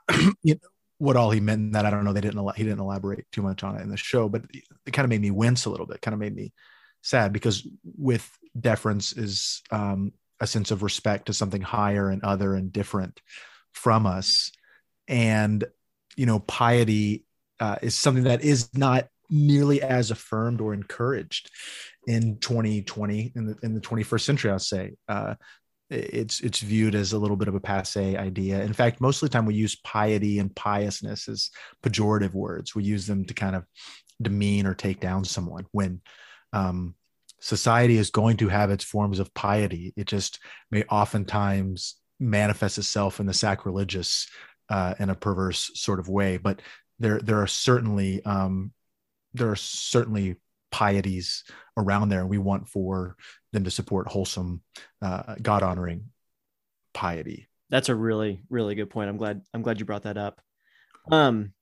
you 0.43 0.55
know, 0.55 0.59
what 0.97 1.17
all 1.17 1.31
he 1.31 1.39
meant 1.39 1.59
in 1.59 1.71
that 1.71 1.85
I 1.85 1.89
don't 1.89 2.03
know. 2.03 2.13
They 2.13 2.21
didn't 2.21 2.55
he 2.55 2.63
didn't 2.63 2.79
elaborate 2.79 3.25
too 3.31 3.41
much 3.41 3.63
on 3.63 3.75
it 3.75 3.81
in 3.81 3.89
the 3.89 3.97
show, 3.97 4.29
but 4.29 4.43
it 4.85 4.91
kind 4.91 5.03
of 5.03 5.09
made 5.09 5.21
me 5.21 5.31
wince 5.31 5.65
a 5.65 5.71
little 5.71 5.87
bit. 5.87 6.01
Kind 6.01 6.13
of 6.13 6.19
made 6.19 6.35
me 6.35 6.53
sad 7.01 7.33
because 7.33 7.67
with 7.97 8.29
deference 8.59 9.11
is 9.13 9.63
um, 9.71 10.13
a 10.39 10.45
sense 10.45 10.69
of 10.69 10.83
respect 10.83 11.25
to 11.25 11.33
something 11.33 11.61
higher 11.61 12.09
and 12.09 12.23
other 12.23 12.53
and 12.53 12.71
different 12.71 13.19
from 13.71 14.05
us 14.05 14.51
and 15.07 15.63
you 16.15 16.25
know 16.25 16.39
piety 16.39 17.25
uh, 17.61 17.75
is 17.81 17.95
something 17.95 18.25
that 18.25 18.43
is 18.43 18.69
not 18.73 19.07
nearly 19.29 19.81
as 19.81 20.11
affirmed 20.11 20.59
or 20.59 20.73
encouraged 20.73 21.49
in 22.07 22.37
2020 22.39 23.31
in 23.35 23.45
the 23.45 23.55
in 23.63 23.73
the 23.73 23.79
21st 23.79 24.21
century 24.21 24.51
i'll 24.51 24.59
say 24.59 24.91
uh, 25.07 25.35
it's 25.89 26.41
it's 26.41 26.59
viewed 26.59 26.95
as 26.95 27.13
a 27.13 27.17
little 27.17 27.37
bit 27.37 27.47
of 27.47 27.55
a 27.55 27.59
passe 27.59 28.17
idea 28.17 28.61
in 28.61 28.73
fact 28.73 28.99
most 28.99 29.23
of 29.23 29.29
the 29.29 29.33
time 29.33 29.45
we 29.45 29.53
use 29.53 29.77
piety 29.85 30.39
and 30.39 30.53
piousness 30.55 31.29
as 31.29 31.49
pejorative 31.81 32.33
words 32.33 32.75
we 32.75 32.83
use 32.83 33.07
them 33.07 33.23
to 33.23 33.33
kind 33.33 33.55
of 33.55 33.63
demean 34.21 34.65
or 34.65 34.73
take 34.73 34.99
down 34.99 35.23
someone 35.23 35.65
when 35.71 36.01
um, 36.53 36.95
society 37.41 37.97
is 37.97 38.11
going 38.11 38.37
to 38.37 38.47
have 38.47 38.71
its 38.71 38.83
forms 38.83 39.19
of 39.19 39.33
piety. 39.33 39.93
It 39.97 40.05
just 40.05 40.39
may 40.69 40.83
oftentimes 40.83 41.95
manifest 42.19 42.77
itself 42.77 43.19
in 43.19 43.25
the 43.25 43.33
sacrilegious 43.33 44.29
uh, 44.69 44.93
in 44.99 45.09
a 45.09 45.15
perverse 45.15 45.71
sort 45.73 45.99
of 45.99 46.07
way. 46.07 46.37
But 46.37 46.61
there, 47.01 47.19
there 47.19 47.41
are 47.41 47.47
certainly 47.47 48.23
um, 48.23 48.71
there 49.33 49.49
are 49.49 49.55
certainly 49.55 50.35
pieties 50.71 51.43
around 51.77 52.09
there, 52.09 52.21
and 52.21 52.29
we 52.29 52.37
want 52.37 52.67
for 52.67 53.15
them 53.51 53.63
to 53.63 53.71
support 53.71 54.07
wholesome, 54.07 54.61
uh, 55.01 55.35
God 55.41 55.63
honoring 55.63 56.05
piety. 56.93 57.49
That's 57.69 57.89
a 57.89 57.95
really, 57.95 58.43
really 58.49 58.75
good 58.75 58.89
point. 58.89 59.09
I'm 59.09 59.17
glad 59.17 59.41
I'm 59.53 59.61
glad 59.61 59.79
you 59.79 59.85
brought 59.85 60.03
that 60.03 60.17
up. 60.17 60.41
Um, 61.11 61.53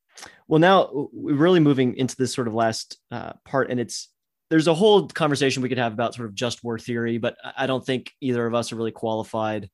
well, 0.48 0.60
now 0.60 1.10
we're 1.14 1.36
really 1.36 1.60
moving 1.60 1.96
into 1.96 2.16
this 2.16 2.34
sort 2.34 2.48
of 2.48 2.54
last 2.54 2.98
uh, 3.12 3.34
part, 3.46 3.70
and 3.72 3.80
it's 3.80 4.10
there's 4.50 4.68
a 4.68 4.74
whole 4.74 5.08
conversation 5.08 5.62
we 5.62 5.70
could 5.70 5.78
have 5.78 5.94
about 5.94 6.16
sort 6.16 6.28
of 6.28 6.36
just 6.36 6.64
war 6.64 6.80
theory, 6.80 7.18
but 7.18 7.38
I 7.56 7.68
don't 7.68 7.86
think 7.86 8.12
either 8.20 8.46
of 8.46 8.56
us 8.56 8.72
are 8.72 8.76
really 8.76 8.92
qualified 8.92 9.70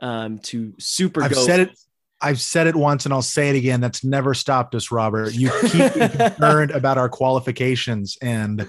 um, 0.00 0.38
to 0.40 0.74
super. 0.78 1.22
I've 1.22 1.32
go- 1.32 1.46
said 1.46 1.60
it. 1.60 1.78
I've 2.20 2.40
said 2.40 2.66
it 2.66 2.74
once 2.74 3.04
and 3.04 3.12
I'll 3.12 3.22
say 3.22 3.50
it 3.50 3.56
again. 3.56 3.80
That's 3.80 4.02
never 4.02 4.34
stopped 4.34 4.74
us, 4.74 4.90
Robert. 4.90 5.34
You 5.34 5.50
keep 5.62 5.92
concerned 5.92 6.70
about 6.70 6.98
our 6.98 7.08
qualifications, 7.08 8.16
and 8.22 8.68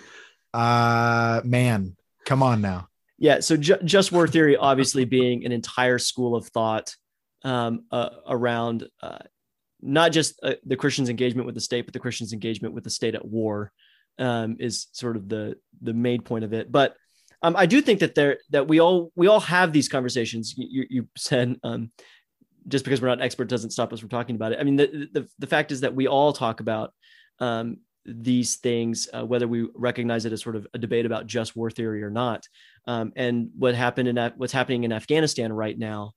uh, 0.54 1.42
man, 1.44 1.96
come 2.26 2.44
on 2.44 2.62
now. 2.62 2.90
Yeah. 3.18 3.40
So 3.40 3.58
ju- 3.58 3.80
just 3.84 4.12
war 4.12 4.28
theory, 4.28 4.58
obviously, 4.58 5.06
being 5.06 5.46
an 5.46 5.52
entire 5.52 5.98
school 5.98 6.36
of 6.36 6.48
thought 6.48 6.96
um, 7.44 7.86
uh, 7.92 8.10
around 8.28 8.88
uh, 9.02 9.20
not 9.82 10.12
just 10.12 10.40
uh, 10.44 10.56
the 10.66 10.76
Christian's 10.76 11.10
engagement 11.10 11.46
with 11.46 11.56
the 11.56 11.62
state, 11.62 11.86
but 11.86 11.94
the 11.94 12.00
Christian's 12.00 12.34
engagement 12.34 12.74
with 12.74 12.84
the 12.84 12.90
state 12.90 13.16
at 13.16 13.26
war 13.26 13.72
um, 14.20 14.58
is 14.60 14.88
sort 14.92 15.16
of 15.16 15.30
the 15.30 15.58
the 15.82 15.94
main 15.94 16.22
point 16.22 16.44
of 16.44 16.54
it. 16.54 16.72
But 16.72 16.96
um, 17.42 17.56
I 17.56 17.66
do 17.66 17.82
think 17.82 18.00
that 18.00 18.16
there 18.16 18.40
that 18.50 18.68
we 18.68 18.80
all 18.80 19.12
we 19.16 19.28
all 19.28 19.40
have 19.40 19.72
these 19.72 19.90
conversations. 19.90 20.54
You, 20.58 20.86
you 20.90 21.08
said 21.16 21.60
um, 21.64 21.92
just 22.68 22.84
because 22.86 23.02
we're 23.02 23.08
not 23.08 23.22
expert 23.22 23.48
doesn't 23.48 23.72
stop 23.72 23.94
us 23.94 24.00
from 24.00 24.10
talking 24.10 24.36
about 24.36 24.52
it. 24.52 24.60
I 24.60 24.64
mean, 24.64 24.76
the 24.76 25.10
the, 25.12 25.28
the 25.40 25.48
fact 25.48 25.72
is 25.72 25.82
that 25.82 25.96
we 25.96 26.08
all 26.08 26.34
talk 26.34 26.60
about 26.60 26.94
um, 27.40 27.78
these 28.06 28.56
things, 28.56 29.08
uh, 29.14 29.26
whether 29.26 29.48
we 29.48 29.68
recognize 29.76 30.26
it 30.26 30.34
as 30.34 30.42
sort 30.42 30.56
of 30.56 30.66
a 30.74 30.78
debate 30.78 31.06
about 31.06 31.28
just 31.28 31.56
war 31.56 31.70
theory 31.70 32.04
or 32.04 32.10
not. 32.10 32.48
Um, 32.86 33.12
and 33.16 33.50
what 33.58 33.76
happened 33.76 34.08
in 34.08 34.34
what's 34.38 34.54
happening 34.54 34.86
in 34.86 34.94
Afghanistan 34.94 35.52
right 35.52 35.78
now 35.78 36.14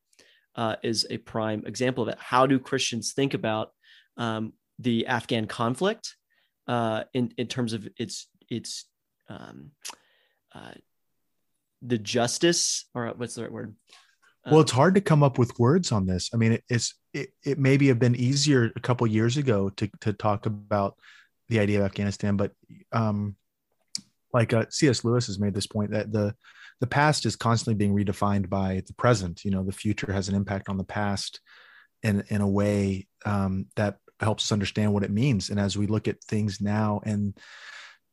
uh, 0.54 0.76
is 0.82 1.06
a 1.10 1.18
prime 1.18 1.64
example 1.66 2.02
of 2.02 2.08
it. 2.08 2.18
How 2.18 2.46
do 2.46 2.58
Christians 2.58 3.12
think 3.12 3.34
about 3.34 3.72
um, 4.16 4.52
the 4.78 5.06
Afghan 5.06 5.46
conflict 5.46 6.16
uh, 6.68 7.04
in 7.12 7.32
in 7.36 7.46
terms 7.46 7.72
of 7.72 7.88
its 7.98 8.28
its 8.48 8.86
um, 9.28 9.72
uh, 10.54 10.72
the 11.82 11.98
justice 11.98 12.84
or 12.94 13.08
what's 13.16 13.34
the 13.34 13.42
right 13.42 13.52
word? 13.52 13.74
Um, 14.44 14.52
well, 14.52 14.60
it's 14.60 14.72
hard 14.72 14.94
to 14.94 15.00
come 15.00 15.22
up 15.22 15.38
with 15.38 15.58
words 15.58 15.92
on 15.92 16.06
this. 16.06 16.30
I 16.32 16.36
mean, 16.36 16.52
it, 16.52 16.64
it's 16.68 16.94
it, 17.12 17.30
it 17.44 17.58
maybe 17.58 17.88
have 17.88 17.98
been 17.98 18.16
easier 18.16 18.70
a 18.74 18.80
couple 18.80 19.06
years 19.06 19.36
ago 19.36 19.70
to 19.70 19.88
to 20.00 20.12
talk 20.12 20.46
about 20.46 20.96
the 21.48 21.60
idea 21.60 21.80
of 21.80 21.84
Afghanistan, 21.84 22.36
but 22.36 22.52
um, 22.92 23.36
like 24.32 24.52
uh, 24.52 24.66
C.S. 24.70 25.04
Lewis 25.04 25.26
has 25.26 25.38
made 25.38 25.54
this 25.54 25.66
point 25.66 25.90
that 25.90 26.12
the 26.12 26.34
the 26.80 26.86
past 26.86 27.26
is 27.26 27.36
constantly 27.36 27.74
being 27.74 27.94
redefined 27.94 28.48
by 28.48 28.82
the 28.86 28.94
present. 28.94 29.44
You 29.44 29.50
know, 29.50 29.62
the 29.62 29.72
future 29.72 30.12
has 30.12 30.28
an 30.28 30.34
impact 30.34 30.68
on 30.68 30.78
the 30.78 30.84
past 30.84 31.40
in 32.02 32.24
in 32.28 32.40
a 32.40 32.48
way 32.48 33.06
um, 33.24 33.66
that 33.76 33.98
helps 34.20 34.44
us 34.44 34.52
understand 34.52 34.92
what 34.92 35.02
it 35.02 35.10
means. 35.10 35.50
And 35.50 35.58
as 35.58 35.76
we 35.76 35.86
look 35.86 36.08
at 36.08 36.22
things 36.24 36.60
now 36.60 37.00
and 37.04 37.36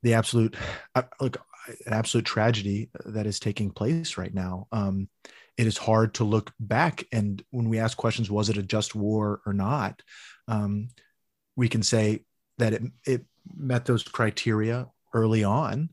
the 0.03 0.13
absolute, 0.13 0.55
uh, 0.95 1.03
look, 1.19 1.37
an 1.85 1.93
absolute 1.93 2.25
tragedy 2.25 2.89
that 3.05 3.25
is 3.25 3.39
taking 3.39 3.71
place 3.71 4.17
right 4.17 4.33
now, 4.33 4.67
um, 4.71 5.09
it 5.57 5.67
is 5.67 5.77
hard 5.77 6.13
to 6.15 6.23
look 6.23 6.53
back. 6.59 7.05
And 7.11 7.43
when 7.49 7.69
we 7.69 7.79
ask 7.79 7.97
questions, 7.97 8.29
was 8.29 8.49
it 8.49 8.57
a 8.57 8.63
just 8.63 8.95
war 8.95 9.41
or 9.45 9.53
not? 9.53 10.01
Um, 10.47 10.89
we 11.55 11.67
can 11.67 11.83
say 11.83 12.23
that 12.59 12.73
it, 12.73 12.83
it 13.05 13.25
met 13.55 13.85
those 13.85 14.03
criteria 14.03 14.87
early 15.13 15.43
on, 15.43 15.89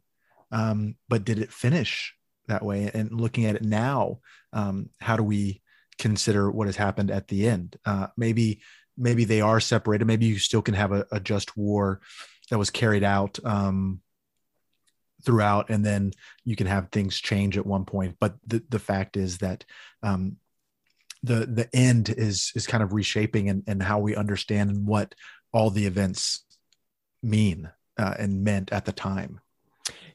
um, 0.51 0.97
but 1.09 1.25
did 1.25 1.39
it 1.39 1.53
finish 1.53 2.15
that 2.49 2.65
way 2.65 2.91
and 2.93 3.21
looking 3.21 3.47
at 3.47 3.57
it 3.57 3.65
now 3.65 4.19
um, 4.53 4.91
how 5.01 5.17
do 5.17 5.23
we 5.23 5.63
consider 5.99 6.51
what 6.51 6.67
has 6.67 6.77
happened 6.77 7.11
at 7.11 7.29
the 7.29 7.49
end 7.49 7.77
uh, 7.87 8.09
maybe 8.17 8.61
maybe 8.97 9.25
they 9.25 9.41
are 9.41 9.61
separated 9.61 10.07
maybe 10.07 10.27
you 10.27 10.39
still 10.39 10.63
can 10.63 10.75
have 10.75 10.93
a, 10.93 11.07
a 11.13 11.21
just 11.21 11.57
war 11.57 12.01
that 12.51 12.59
was 12.59 12.71
carried 12.71 13.05
out 13.05 13.39
um, 13.45 14.01
throughout 15.25 15.71
and 15.71 15.85
then 15.85 16.13
you 16.45 16.57
can 16.57 16.67
have 16.67 16.91
things 16.91 17.21
change 17.21 17.57
at 17.57 17.67
one 17.67 17.85
point. 17.85 18.17
But 18.21 18.37
the, 18.47 18.63
the 18.69 18.79
fact 18.79 19.17
is 19.17 19.39
that 19.39 19.65
um, 20.03 20.37
the 21.23 21.47
the 21.47 21.75
end 21.75 22.11
is 22.11 22.53
is 22.55 22.67
kind 22.67 22.83
of 22.83 22.93
reshaping 22.93 23.49
and, 23.49 23.63
and 23.67 23.83
how 23.83 23.99
we 23.99 24.15
understand 24.15 24.71
and 24.71 24.87
what 24.87 25.15
all 25.53 25.71
the 25.71 25.87
events 25.87 26.45
mean 27.23 27.71
uh, 27.99 28.15
and 28.19 28.45
meant 28.45 28.73
at 28.73 28.85
the 28.85 28.93
time. 28.93 29.41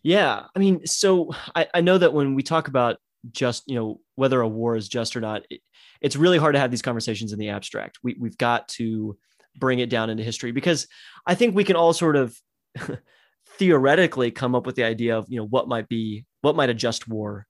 Yeah 0.01 0.45
i 0.55 0.59
mean 0.59 0.85
so 0.85 1.31
I, 1.55 1.67
I 1.73 1.81
know 1.81 1.97
that 1.97 2.13
when 2.13 2.33
we 2.33 2.43
talk 2.43 2.67
about 2.67 2.97
just 3.31 3.63
you 3.67 3.75
know 3.75 3.99
whether 4.15 4.39
a 4.39 4.47
war 4.47 4.75
is 4.75 4.87
just 4.87 5.15
or 5.15 5.21
not 5.21 5.43
it, 5.49 5.61
it's 5.99 6.15
really 6.15 6.37
hard 6.37 6.55
to 6.55 6.59
have 6.59 6.71
these 6.71 6.81
conversations 6.81 7.33
in 7.33 7.39
the 7.39 7.49
abstract. 7.49 7.99
We, 8.01 8.15
we've 8.17 8.37
got 8.37 8.69
to 8.69 9.17
bring 9.57 9.79
it 9.79 9.89
down 9.89 10.09
into 10.09 10.23
history 10.23 10.51
because 10.51 10.87
i 11.25 11.35
think 11.35 11.55
we 11.55 11.63
can 11.65 11.75
all 11.75 11.91
sort 11.91 12.15
of 12.15 12.39
theoretically 13.59 14.31
come 14.31 14.55
up 14.55 14.65
with 14.65 14.75
the 14.75 14.85
idea 14.85 15.17
of 15.17 15.27
you 15.29 15.37
know 15.37 15.45
what 15.45 15.67
might 15.67 15.87
be 15.87 16.25
what 16.41 16.55
might 16.55 16.69
a 16.69 16.73
just 16.73 17.07
war 17.07 17.45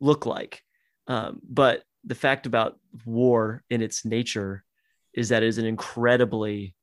look 0.00 0.26
like. 0.26 0.60
Um, 1.06 1.40
but 1.48 1.84
the 2.04 2.16
fact 2.16 2.46
about 2.46 2.78
war 3.06 3.62
in 3.70 3.80
its 3.80 4.04
nature 4.04 4.64
is 5.14 5.28
that 5.28 5.44
it 5.44 5.46
is 5.46 5.58
an 5.58 5.64
incredibly 5.64 6.74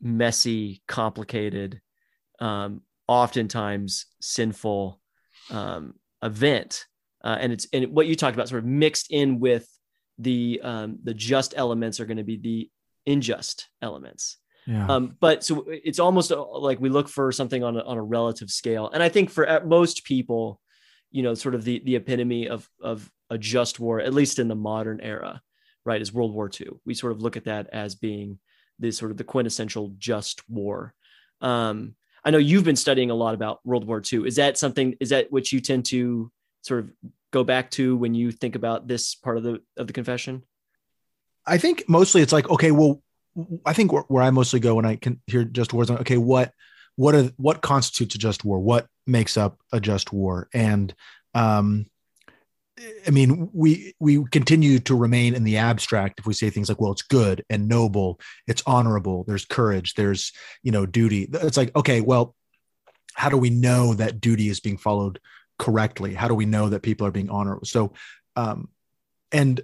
messy 0.00 0.82
complicated 0.86 1.80
um, 2.38 2.82
oftentimes 3.08 4.06
sinful 4.20 5.00
um, 5.50 5.94
event. 6.22 6.86
Uh, 7.22 7.36
and 7.40 7.52
it's 7.52 7.66
and 7.72 7.88
what 7.88 8.06
you 8.06 8.14
talked 8.14 8.36
about 8.36 8.48
sort 8.48 8.62
of 8.62 8.66
mixed 8.66 9.10
in 9.10 9.40
with 9.40 9.68
the 10.18 10.60
um, 10.62 10.98
the 11.02 11.14
just 11.14 11.52
elements 11.56 11.98
are 11.98 12.06
going 12.06 12.16
to 12.16 12.24
be 12.24 12.36
the 12.36 12.70
unjust 13.10 13.68
elements 13.82 14.36
yeah. 14.70 14.86
Um, 14.86 15.16
but 15.18 15.42
so 15.42 15.64
it's 15.66 15.98
almost 15.98 16.30
uh, 16.30 16.44
like 16.58 16.80
we 16.80 16.90
look 16.90 17.08
for 17.08 17.32
something 17.32 17.64
on 17.64 17.76
a, 17.76 17.80
on 17.80 17.98
a 17.98 18.02
relative 18.02 18.50
scale. 18.50 18.88
And 18.88 19.02
I 19.02 19.08
think 19.08 19.28
for 19.28 19.60
most 19.66 20.04
people, 20.04 20.60
you 21.10 21.24
know, 21.24 21.34
sort 21.34 21.56
of 21.56 21.64
the, 21.64 21.80
the 21.80 21.96
epitome 21.96 22.48
of, 22.48 22.70
of 22.80 23.10
a 23.30 23.36
just 23.36 23.80
war, 23.80 24.00
at 24.00 24.14
least 24.14 24.38
in 24.38 24.46
the 24.46 24.54
modern 24.54 25.00
era, 25.00 25.42
right, 25.84 26.00
is 26.00 26.12
World 26.12 26.32
War 26.32 26.48
II. 26.48 26.68
We 26.86 26.94
sort 26.94 27.10
of 27.10 27.20
look 27.20 27.36
at 27.36 27.46
that 27.46 27.66
as 27.72 27.96
being 27.96 28.38
the 28.78 28.92
sort 28.92 29.10
of 29.10 29.16
the 29.16 29.24
quintessential 29.24 29.92
just 29.98 30.48
war. 30.48 30.94
Um, 31.40 31.96
I 32.24 32.30
know 32.30 32.38
you've 32.38 32.62
been 32.62 32.76
studying 32.76 33.10
a 33.10 33.14
lot 33.14 33.34
about 33.34 33.58
World 33.64 33.84
War 33.84 34.00
II. 34.00 34.24
Is 34.24 34.36
that 34.36 34.56
something, 34.56 34.94
is 35.00 35.08
that 35.08 35.32
what 35.32 35.50
you 35.50 35.58
tend 35.58 35.86
to 35.86 36.30
sort 36.62 36.84
of 36.84 36.92
go 37.32 37.42
back 37.42 37.72
to 37.72 37.96
when 37.96 38.14
you 38.14 38.30
think 38.30 38.54
about 38.54 38.86
this 38.86 39.16
part 39.16 39.36
of 39.36 39.42
the, 39.42 39.60
of 39.76 39.88
the 39.88 39.92
confession? 39.92 40.44
I 41.44 41.58
think 41.58 41.88
mostly 41.88 42.22
it's 42.22 42.32
like, 42.32 42.48
okay, 42.48 42.70
well, 42.70 43.02
I 43.64 43.72
think 43.72 43.92
where, 43.92 44.02
where, 44.08 44.22
I 44.22 44.30
mostly 44.30 44.60
go 44.60 44.74
when 44.74 44.84
I 44.84 44.96
can 44.96 45.20
hear 45.26 45.44
just 45.44 45.72
wars, 45.72 45.90
okay, 45.90 46.16
what 46.16 46.52
what 46.96 47.14
are 47.14 47.30
what 47.36 47.62
constitutes 47.62 48.14
a 48.14 48.18
just 48.18 48.44
war? 48.44 48.58
What 48.58 48.86
makes 49.06 49.36
up 49.36 49.58
a 49.72 49.80
just 49.80 50.12
war? 50.12 50.48
And 50.52 50.92
um, 51.34 51.86
I 53.06 53.10
mean, 53.10 53.50
we 53.52 53.94
we 54.00 54.24
continue 54.30 54.78
to 54.80 54.94
remain 54.94 55.34
in 55.34 55.44
the 55.44 55.58
abstract 55.58 56.18
if 56.18 56.26
we 56.26 56.34
say 56.34 56.50
things 56.50 56.68
like, 56.68 56.80
well, 56.80 56.92
it's 56.92 57.02
good 57.02 57.44
and 57.50 57.68
noble, 57.68 58.20
it's 58.46 58.62
honorable, 58.66 59.24
there's 59.26 59.44
courage, 59.44 59.94
there's 59.94 60.32
you 60.62 60.72
know 60.72 60.86
duty. 60.86 61.28
It's 61.32 61.56
like, 61.56 61.74
okay, 61.76 62.00
well, 62.00 62.34
how 63.14 63.28
do 63.28 63.36
we 63.36 63.50
know 63.50 63.94
that 63.94 64.20
duty 64.20 64.48
is 64.48 64.60
being 64.60 64.78
followed 64.78 65.20
correctly? 65.58 66.14
How 66.14 66.28
do 66.28 66.34
we 66.34 66.46
know 66.46 66.68
that 66.70 66.82
people 66.82 67.06
are 67.06 67.12
being 67.12 67.30
honorable? 67.30 67.66
So, 67.66 67.92
um, 68.36 68.68
and 69.30 69.60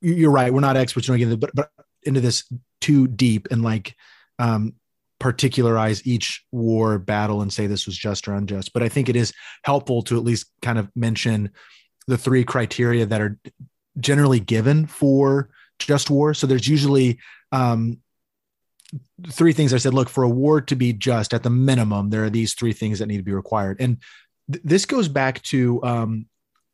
you're 0.00 0.30
right, 0.30 0.52
we're 0.52 0.60
not 0.60 0.76
experts, 0.76 1.08
but 1.08 1.50
but 1.54 1.70
into 2.06 2.20
this 2.20 2.50
too 2.80 3.06
deep 3.06 3.48
and 3.50 3.62
like 3.62 3.94
um, 4.38 4.74
particularize 5.18 6.06
each 6.06 6.44
war 6.52 6.98
battle 6.98 7.42
and 7.42 7.52
say 7.52 7.66
this 7.66 7.86
was 7.86 7.96
just 7.96 8.28
or 8.28 8.34
unjust. 8.34 8.72
But 8.72 8.82
I 8.82 8.88
think 8.88 9.08
it 9.08 9.16
is 9.16 9.32
helpful 9.62 10.02
to 10.02 10.16
at 10.16 10.24
least 10.24 10.46
kind 10.62 10.78
of 10.78 10.90
mention 10.94 11.50
the 12.06 12.18
three 12.18 12.44
criteria 12.44 13.06
that 13.06 13.20
are 13.20 13.38
generally 13.98 14.40
given 14.40 14.86
for 14.86 15.50
just 15.78 16.10
war. 16.10 16.34
So 16.34 16.46
there's 16.46 16.68
usually 16.68 17.18
um, 17.52 17.98
three 19.28 19.52
things 19.52 19.72
I 19.72 19.78
said. 19.78 19.94
Look, 19.94 20.08
for 20.08 20.24
a 20.24 20.28
war 20.28 20.60
to 20.60 20.76
be 20.76 20.92
just, 20.92 21.34
at 21.34 21.42
the 21.42 21.50
minimum, 21.50 22.10
there 22.10 22.24
are 22.24 22.30
these 22.30 22.54
three 22.54 22.72
things 22.72 22.98
that 22.98 23.06
need 23.06 23.16
to 23.18 23.22
be 23.22 23.32
required. 23.32 23.80
And 23.80 23.98
th- 24.52 24.62
this 24.64 24.86
goes 24.86 25.08
back 25.08 25.42
to 25.44 25.82
um, 25.82 26.26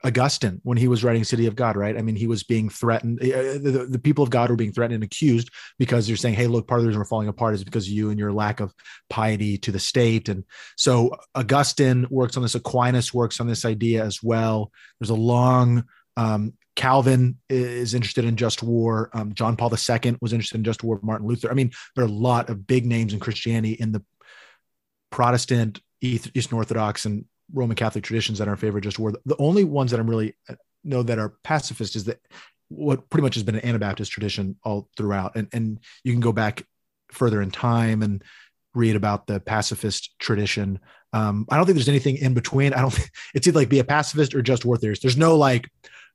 Augustine 0.05 0.61
when 0.65 0.77
he 0.77 0.89
was 0.89 1.05
writing 1.05 1.23
City 1.25 1.47
of 1.47 1.55
God, 1.55 1.77
right? 1.77 1.97
I 1.97 2.03
mean, 2.03 2.17
he 2.17 2.27
was 2.27 2.43
being 2.43 2.69
threatened. 2.69 3.21
Uh, 3.23 3.59
the, 3.59 3.87
the, 3.89 3.99
people 3.99 4.25
of 4.25 4.31
God 4.31 4.51
were 4.51 4.57
being 4.57 4.73
threatened 4.73 4.97
and 4.97 5.05
accused 5.05 5.51
because 5.79 6.07
they're 6.07 6.17
saying, 6.17 6.35
hey, 6.35 6.49
look, 6.49 6.67
part 6.67 6.81
of 6.81 6.83
the 6.83 6.89
reason 6.89 6.99
we're 6.99 7.07
falling 7.07 7.29
apart 7.29 7.55
is 7.55 7.63
because 7.63 7.87
of 7.87 7.93
you 7.93 8.11
and 8.11 8.19
your 8.19 8.33
lack 8.33 8.61
of 8.61 8.75
piety 9.09 9.59
to 9.59 9.71
the 9.71 9.79
state. 9.79 10.29
And 10.29 10.45
so 10.77 11.15
Augustine 11.35 12.07
works 12.11 12.37
on 12.37 12.43
this, 12.43 12.55
Aquinas 12.55 13.15
works 13.15 13.41
on 13.41 13.47
this 13.47 13.65
idea 13.65 14.05
as 14.05 14.23
well. 14.23 14.73
There's 14.99 15.11
a 15.11 15.15
long, 15.15 15.85
um, 16.17 16.55
Calvin 16.75 17.39
is 17.49 17.95
interested 17.95 18.25
in 18.25 18.37
just 18.37 18.63
war. 18.63 19.11
Um, 19.13 19.35
John 19.35 19.57
Paul 19.57 19.71
II 19.71 20.17
was 20.21 20.33
interested 20.33 20.57
in 20.57 20.65
just 20.65 20.83
war. 20.83 20.99
Martin 21.03 21.27
Luther. 21.27 21.51
I 21.51 21.55
mean, 21.55 21.71
there 21.95 22.05
are 22.05 22.09
a 22.09 22.11
lot 22.11 22.51
of 22.51 22.67
big 22.67 22.87
names 22.87 23.13
in 23.13 23.21
Christianity 23.21 23.75
in 23.75 23.93
the 23.93 24.03
Protestant, 25.11 25.81
Eastern 26.01 26.57
Orthodox, 26.57 27.05
and 27.05 27.27
Roman 27.53 27.77
Catholic 27.77 28.05
traditions 28.05 28.39
that 28.39 28.49
are 28.49 28.53
in 28.53 28.57
favor 28.59 28.81
just 28.81 28.99
war. 28.99 29.13
The 29.25 29.37
only 29.39 29.65
ones 29.65 29.91
that 29.91 30.01
I'm 30.01 30.09
really 30.09 30.35
uh, 30.49 30.55
know 30.85 31.03
that 31.03 31.19
are 31.19 31.35
pacifist 31.45 31.97
is 31.97 32.05
that 32.05 32.21
what 32.69 33.09
pretty 33.11 33.23
much 33.23 33.35
has 33.35 33.43
been 33.43 33.55
an 33.55 33.65
Anabaptist 33.65 34.11
tradition 34.11 34.57
all 34.65 34.89
throughout. 34.97 35.37
And, 35.37 35.49
and 35.53 35.79
you 36.05 36.13
can 36.13 36.21
go 36.21 36.33
back 36.33 36.65
further 37.11 37.43
in 37.43 37.51
time 37.51 38.03
and 38.03 38.23
read 38.75 38.97
about 38.97 39.27
the 39.27 39.41
pacifist 39.41 40.19
tradition. 40.19 40.81
Um, 41.13 41.47
I 41.51 41.57
don't 41.57 41.67
think 41.67 41.77
there's 41.77 41.89
anything 41.89 42.17
in 42.17 42.35
between. 42.35 42.73
I 42.73 42.81
don't 42.81 42.93
think 42.93 43.11
it's 43.35 43.47
either 43.47 43.59
like 43.59 43.69
be 43.69 43.81
a 43.81 43.85
pacifist 43.85 44.35
or 44.35 44.43
just 44.43 44.65
war 44.65 44.77
theorist. 44.77 45.03
There's 45.03 45.17
no 45.17 45.37
like 45.37 45.71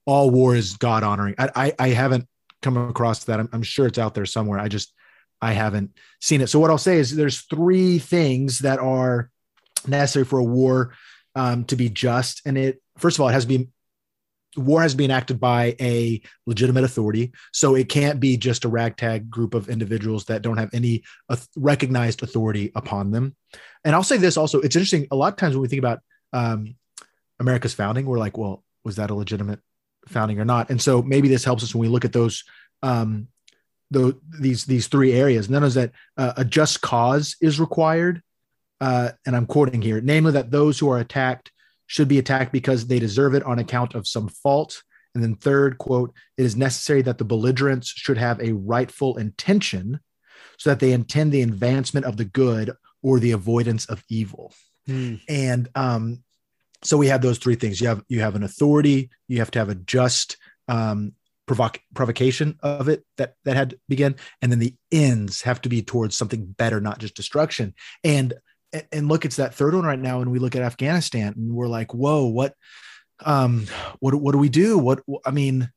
all 0.05 0.29
war 0.29 0.55
is 0.55 0.73
God 0.77 1.03
honoring. 1.03 1.35
I, 1.37 1.49
I, 1.55 1.73
I 1.79 1.87
haven't 1.89 2.27
come 2.61 2.77
across 2.77 3.25
that. 3.25 3.39
I'm, 3.39 3.49
I'm 3.53 3.63
sure 3.63 3.85
it's 3.85 3.99
out 3.99 4.15
there 4.15 4.25
somewhere. 4.25 4.59
I 4.59 4.67
just, 4.67 4.93
I 5.41 5.53
haven't 5.53 5.91
seen 6.19 6.41
it. 6.41 6.47
So 6.47 6.59
what 6.59 6.71
I'll 6.71 6.77
say 6.79 6.97
is 6.97 7.15
there's 7.15 7.41
three 7.41 7.99
things 7.99 8.59
that 8.59 8.79
are 8.79 9.29
necessary 9.87 10.25
for 10.25 10.39
a 10.39 10.43
war 10.43 10.93
um, 11.37 11.63
to 11.65 11.75
be 11.75 11.89
just. 11.89 12.41
And 12.45 12.57
it, 12.57 12.81
first 12.97 13.17
of 13.17 13.21
all, 13.21 13.29
it 13.29 13.33
has 13.33 13.45
to 13.45 13.57
be 13.57 13.69
war 14.55 14.81
has 14.81 14.95
been 14.95 15.11
enacted 15.11 15.39
by 15.39 15.75
a 15.79 16.19
legitimate 16.47 16.83
authority. 16.83 17.31
So 17.53 17.75
it 17.75 17.89
can't 17.89 18.19
be 18.19 18.37
just 18.37 18.65
a 18.65 18.69
ragtag 18.69 19.29
group 19.29 19.53
of 19.53 19.69
individuals 19.69 20.25
that 20.25 20.41
don't 20.41 20.57
have 20.57 20.73
any 20.73 21.03
recognized 21.55 22.23
authority 22.23 22.71
upon 22.73 23.11
them. 23.11 23.35
And 23.83 23.95
i'll 23.95 24.03
say 24.03 24.17
this 24.17 24.35
also 24.35 24.59
it's 24.59 24.75
interesting 24.75 25.07
a 25.11 25.15
lot 25.15 25.33
of 25.33 25.37
times 25.37 25.55
when 25.55 25.61
we 25.61 25.67
think 25.67 25.79
about 25.79 25.99
um, 26.33 26.75
america's 27.39 27.73
founding 27.73 28.05
we're 28.05 28.17
like 28.17 28.37
well 28.37 28.63
was 28.83 28.95
that 28.95 29.11
a 29.11 29.15
legitimate 29.15 29.59
founding 30.07 30.39
or 30.39 30.45
not? 30.45 30.69
And 30.69 30.81
so 30.81 31.01
maybe 31.01 31.27
this 31.27 31.43
helps 31.43 31.63
us 31.63 31.73
when 31.73 31.81
we 31.81 31.87
look 31.87 32.05
at 32.05 32.13
those 32.13 32.43
um, 32.81 33.27
those 33.91 34.15
these 34.39 34.65
these 34.65 34.87
three 34.87 35.13
areas. 35.13 35.47
And 35.47 35.63
is 35.65 35.75
that 35.75 35.91
uh, 36.17 36.33
a 36.37 36.45
just 36.45 36.81
cause 36.81 37.35
is 37.41 37.59
required 37.59 38.21
uh, 38.79 39.09
and 39.25 39.35
I'm 39.35 39.45
quoting 39.45 39.81
here, 39.81 40.01
namely 40.01 40.31
that 40.33 40.51
those 40.51 40.79
who 40.79 40.89
are 40.89 40.99
attacked 40.99 41.51
should 41.87 42.07
be 42.07 42.19
attacked 42.19 42.51
because 42.51 42.87
they 42.87 42.99
deserve 42.99 43.33
it 43.33 43.43
on 43.43 43.59
account 43.59 43.95
of 43.95 44.07
some 44.07 44.27
fault. 44.27 44.83
And 45.15 45.23
then 45.23 45.35
third 45.35 45.77
quote, 45.77 46.13
it 46.37 46.45
is 46.45 46.55
necessary 46.55 47.01
that 47.03 47.17
the 47.17 47.25
belligerents 47.25 47.87
should 47.87 48.17
have 48.17 48.39
a 48.39 48.53
rightful 48.53 49.17
intention 49.17 49.99
so 50.57 50.69
that 50.69 50.79
they 50.79 50.91
intend 50.91 51.31
the 51.31 51.41
advancement 51.41 52.05
of 52.05 52.17
the 52.17 52.25
good 52.25 52.71
or 53.01 53.19
the 53.19 53.31
avoidance 53.31 53.85
of 53.85 54.03
evil. 54.09 54.53
Hmm. 54.85 55.15
And 55.27 55.69
um, 55.75 56.23
so 56.83 56.97
we 56.97 57.07
have 57.07 57.21
those 57.21 57.37
three 57.37 57.55
things. 57.55 57.81
You 57.81 57.87
have 57.87 58.03
you 58.07 58.21
have 58.21 58.35
an 58.35 58.43
authority, 58.43 59.09
you 59.27 59.39
have 59.39 59.51
to 59.51 59.59
have 59.59 59.69
a 59.69 59.75
just 59.75 60.37
um, 60.67 61.13
provoc- 61.49 61.79
provocation 61.93 62.57
of 62.61 62.89
it 62.89 63.03
that 63.17 63.35
that 63.45 63.55
had 63.55 63.71
to 63.71 63.79
begin, 63.89 64.15
and 64.41 64.51
then 64.51 64.59
the 64.59 64.75
ends 64.91 65.41
have 65.41 65.61
to 65.61 65.69
be 65.69 65.81
towards 65.81 66.17
something 66.17 66.45
better, 66.45 66.79
not 66.79 66.99
just 66.99 67.15
destruction. 67.15 67.73
And 68.03 68.33
and 68.91 69.07
look, 69.07 69.25
it's 69.25 69.37
that 69.37 69.55
third 69.55 69.73
one 69.73 69.85
right 69.85 69.99
now. 69.99 70.21
And 70.21 70.31
we 70.31 70.39
look 70.39 70.55
at 70.55 70.61
Afghanistan 70.61 71.33
and 71.35 71.53
we're 71.53 71.67
like, 71.67 71.93
whoa, 71.93 72.25
what, 72.25 72.53
um, 73.25 73.65
what, 73.99 74.13
what 74.15 74.33
do 74.33 74.37
we 74.37 74.49
do? 74.49 74.77
What, 74.77 75.01
I 75.25 75.31
mean, 75.31 75.69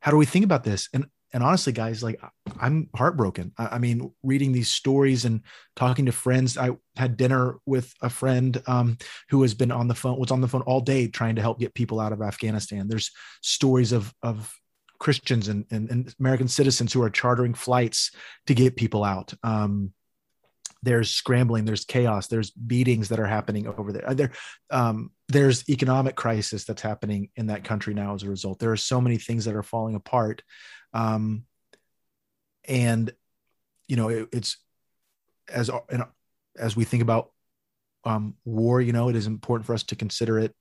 how 0.00 0.10
do 0.10 0.16
we 0.16 0.26
think 0.26 0.44
about 0.44 0.64
this? 0.64 0.88
And, 0.92 1.06
and 1.32 1.42
honestly, 1.42 1.72
guys, 1.72 2.02
like 2.02 2.18
I'm 2.58 2.88
heartbroken. 2.94 3.52
I, 3.58 3.66
I 3.66 3.78
mean, 3.78 4.12
reading 4.22 4.52
these 4.52 4.70
stories 4.70 5.24
and 5.24 5.42
talking 5.76 6.06
to 6.06 6.12
friends. 6.12 6.56
I 6.56 6.70
had 6.96 7.16
dinner 7.16 7.58
with 7.66 7.92
a 8.00 8.08
friend 8.08 8.62
um, 8.66 8.96
who 9.28 9.42
has 9.42 9.52
been 9.52 9.70
on 9.70 9.88
the 9.88 9.94
phone, 9.94 10.18
was 10.18 10.30
on 10.30 10.40
the 10.40 10.48
phone 10.48 10.62
all 10.62 10.80
day 10.80 11.08
trying 11.08 11.36
to 11.36 11.42
help 11.42 11.58
get 11.58 11.74
people 11.74 12.00
out 12.00 12.12
of 12.12 12.22
Afghanistan. 12.22 12.88
There's 12.88 13.10
stories 13.42 13.92
of, 13.92 14.14
of 14.22 14.54
Christians 14.98 15.48
and, 15.48 15.66
and, 15.70 15.90
and 15.90 16.14
American 16.18 16.48
citizens 16.48 16.92
who 16.92 17.02
are 17.02 17.10
chartering 17.10 17.54
flights 17.54 18.10
to 18.46 18.54
get 18.54 18.76
people 18.76 19.04
out. 19.04 19.34
Um, 19.42 19.92
there's 20.82 21.10
scrambling, 21.10 21.64
there's 21.64 21.84
chaos, 21.84 22.28
there's 22.28 22.50
beatings 22.50 23.08
that 23.08 23.20
are 23.20 23.26
happening 23.26 23.66
over 23.66 23.92
there. 23.92 24.14
There, 24.14 24.30
um, 24.70 25.10
there's 25.28 25.68
economic 25.68 26.14
crisis 26.14 26.64
that's 26.64 26.82
happening 26.82 27.30
in 27.36 27.48
that 27.48 27.64
country 27.64 27.94
now 27.94 28.14
as 28.14 28.22
a 28.22 28.30
result. 28.30 28.58
There 28.58 28.72
are 28.72 28.76
so 28.76 29.00
many 29.00 29.18
things 29.18 29.44
that 29.44 29.56
are 29.56 29.62
falling 29.62 29.94
apart. 29.94 30.42
Um, 30.92 31.44
and 32.66 33.12
you 33.88 33.96
know, 33.96 34.08
it, 34.08 34.28
it's 34.32 34.58
as 35.48 35.70
as 36.56 36.76
we 36.76 36.84
think 36.84 37.02
about 37.02 37.32
um, 38.04 38.34
war, 38.44 38.80
you 38.80 38.92
know, 38.92 39.08
it 39.08 39.16
is 39.16 39.26
important 39.26 39.66
for 39.66 39.74
us 39.74 39.82
to 39.84 39.96
consider 39.96 40.38
it 40.38 40.54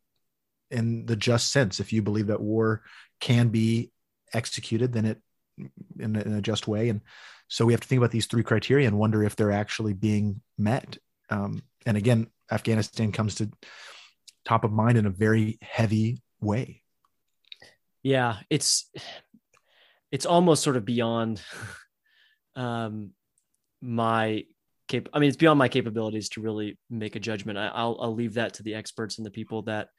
in 0.71 1.05
the 1.05 1.15
just 1.15 1.51
sense. 1.51 1.79
If 1.79 1.93
you 1.93 2.01
believe 2.01 2.27
that 2.27 2.41
war 2.41 2.81
can 3.19 3.49
be 3.49 3.91
executed, 4.33 4.93
then 4.93 5.05
it 5.05 5.21
in 5.99 6.15
a, 6.15 6.21
in 6.21 6.33
a 6.33 6.41
just 6.41 6.67
way. 6.67 6.89
And 6.89 7.01
so 7.47 7.65
we 7.65 7.73
have 7.73 7.81
to 7.81 7.87
think 7.87 7.99
about 7.99 8.11
these 8.11 8.25
three 8.25 8.43
criteria 8.43 8.87
and 8.87 8.97
wonder 8.97 9.23
if 9.23 9.35
they're 9.35 9.51
actually 9.51 9.93
being 9.93 10.41
met. 10.57 10.97
Um, 11.29 11.63
and 11.85 11.97
again, 11.97 12.27
Afghanistan 12.51 13.11
comes 13.11 13.35
to 13.35 13.49
top 14.45 14.63
of 14.63 14.71
mind 14.71 14.97
in 14.97 15.05
a 15.05 15.11
very 15.11 15.57
heavy 15.61 16.21
way. 16.39 16.83
Yeah, 18.03 18.37
it's 18.49 18.89
it's 20.11 20.25
almost 20.25 20.63
sort 20.63 20.77
of 20.77 20.85
beyond 20.85 21.41
um, 22.55 23.11
my 23.81 24.45
cap- 24.87 25.09
I 25.13 25.19
mean, 25.19 25.27
it's 25.27 25.37
beyond 25.37 25.59
my 25.59 25.67
capabilities 25.67 26.29
to 26.29 26.41
really 26.41 26.79
make 26.89 27.15
a 27.15 27.19
judgment. 27.19 27.57
I, 27.57 27.83
will 27.83 28.01
I'll 28.01 28.15
leave 28.15 28.35
that 28.35 28.55
to 28.55 28.63
the 28.63 28.75
experts 28.75 29.17
and 29.17 29.25
the 29.25 29.31
people 29.31 29.63
that 29.63 29.89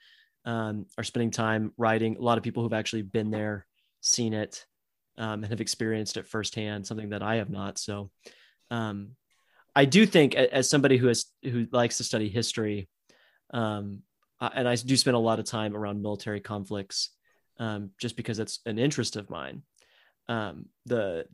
um, 0.45 0.87
are 0.97 1.05
spending 1.05 1.31
time 1.31 1.73
writing. 1.77 2.17
A 2.17 2.23
lot 2.23 2.39
of 2.39 2.45
people 2.45 2.63
who've 2.63 2.73
actually 2.73 3.03
been 3.03 3.31
there, 3.31 3.67
seen 4.01 4.33
it, 4.33 4.65
um, 5.19 5.43
and 5.43 5.47
have 5.47 5.61
experienced 5.61 6.17
it 6.17 6.27
firsthand. 6.27 6.87
Something 6.87 7.11
that 7.11 7.23
I 7.23 7.37
have 7.37 7.51
not. 7.51 7.79
So, 7.79 8.11
um, 8.71 9.17
I 9.75 9.85
do 9.85 10.07
think, 10.07 10.35
as 10.35 10.69
somebody 10.71 10.97
who 10.97 11.09
has 11.09 11.27
who 11.43 11.67
likes 11.71 11.99
to 11.99 12.05
study 12.05 12.29
history, 12.29 12.89
um, 13.53 14.03
and 14.41 14.69
I 14.69 14.75
do 14.77 14.97
spend 14.97 15.17
a 15.17 15.21
lot 15.21 15.39
of 15.39 15.45
time 15.45 15.77
around 15.77 16.03
military 16.03 16.41
conflicts, 16.41 17.11
um, 17.59 17.91
just 18.01 18.17
because 18.17 18.39
it's 18.39 18.61
an 18.67 18.79
interest 18.79 19.17
of 19.17 19.31
mine. 19.31 19.63
Um, 20.29 20.67
the 20.87 21.27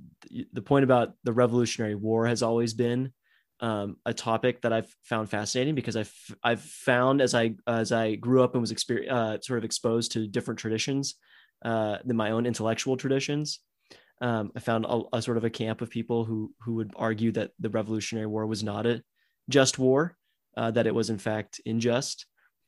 the 0.52 0.62
point 0.62 0.84
about 0.84 1.14
the 1.24 1.32
Revolutionary 1.32 1.94
War 1.94 2.26
has 2.26 2.42
always 2.42 2.74
been 2.74 3.12
um, 3.60 3.96
a 4.04 4.12
topic 4.12 4.62
that 4.62 4.72
I've 4.72 4.94
found 5.04 5.30
fascinating 5.30 5.74
because 5.74 5.96
I've 5.96 6.12
I've 6.42 6.60
found 6.60 7.20
as 7.20 7.34
I 7.34 7.54
as 7.66 7.92
I 7.92 8.14
grew 8.16 8.42
up 8.42 8.54
and 8.54 8.60
was 8.60 8.72
exper- 8.72 9.10
uh, 9.10 9.40
sort 9.40 9.58
of 9.58 9.64
exposed 9.64 10.12
to 10.12 10.26
different 10.26 10.60
traditions 10.60 11.14
uh, 11.64 11.98
than 12.04 12.16
my 12.16 12.32
own 12.32 12.46
intellectual 12.46 12.96
traditions. 12.96 13.60
Um, 14.20 14.52
I 14.56 14.60
found 14.60 14.86
a, 14.86 15.02
a, 15.12 15.22
sort 15.22 15.36
of 15.36 15.44
a 15.44 15.50
camp 15.50 15.80
of 15.80 15.90
people 15.90 16.24
who 16.24 16.52
who 16.60 16.74
would 16.74 16.92
argue 16.96 17.32
that 17.32 17.50
the 17.58 17.68
Revolutionary 17.68 18.26
War 18.26 18.46
was 18.46 18.62
not 18.62 18.86
a 18.86 19.02
just 19.48 19.78
war, 19.78 20.16
uh, 20.56 20.70
that 20.70 20.86
it 20.86 20.94
was 20.94 21.10
in 21.10 21.18
fact 21.18 21.60
unjust 21.66 22.26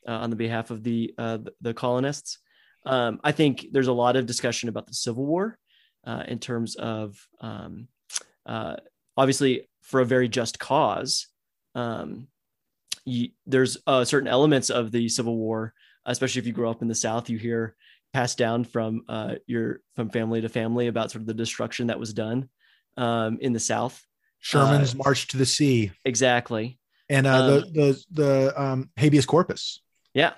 uh, 0.08 0.12
on 0.12 0.30
the 0.30 0.36
behalf 0.36 0.70
of 0.70 0.82
the 0.82 1.14
uh, 1.18 1.38
the 1.60 1.72
colonists. 1.72 2.38
Um, 2.84 3.20
I 3.24 3.32
think 3.32 3.66
there's 3.72 3.88
a 3.88 3.92
lot 3.92 4.16
of 4.16 4.26
discussion 4.26 4.68
about 4.68 4.86
the 4.86 4.94
Civil 4.94 5.24
War 5.26 5.58
uh, 6.06 6.24
in 6.28 6.38
terms 6.38 6.76
of 6.76 7.16
um, 7.40 7.88
obviously 9.16 9.68
for 9.82 10.00
a 10.00 10.04
very 10.04 10.28
just 10.28 10.58
cause. 10.58 11.28
Um, 11.74 12.28
you, 13.04 13.30
there's 13.46 13.76
uh, 13.86 14.04
certain 14.04 14.28
elements 14.28 14.68
of 14.68 14.90
the 14.90 15.08
Civil 15.08 15.36
War, 15.36 15.72
especially 16.04 16.40
if 16.40 16.46
you 16.46 16.52
grow 16.52 16.70
up 16.70 16.82
in 16.82 16.88
the 16.88 16.94
South, 16.94 17.30
you 17.30 17.38
hear 17.38 17.76
passed 18.16 18.38
down 18.38 18.64
from 18.64 19.02
uh, 19.10 19.34
your 19.46 19.82
from 19.94 20.08
family 20.08 20.40
to 20.40 20.48
family 20.48 20.86
about 20.86 21.10
sort 21.10 21.20
of 21.20 21.26
the 21.26 21.34
destruction 21.34 21.88
that 21.88 22.00
was 22.00 22.14
done 22.14 22.48
um, 22.96 23.36
in 23.42 23.52
the 23.52 23.60
South. 23.60 24.02
Sherman's 24.38 24.94
uh, 24.94 25.02
March 25.04 25.28
to 25.28 25.36
the 25.36 25.44
Sea. 25.44 25.92
Exactly. 26.02 26.78
And 27.10 27.26
uh, 27.26 27.34
um, 27.34 27.50
the 27.50 27.60
the 27.74 28.04
the 28.22 28.62
um, 28.62 28.90
habeas 28.96 29.26
corpus. 29.26 29.82
Yeah. 30.14 30.32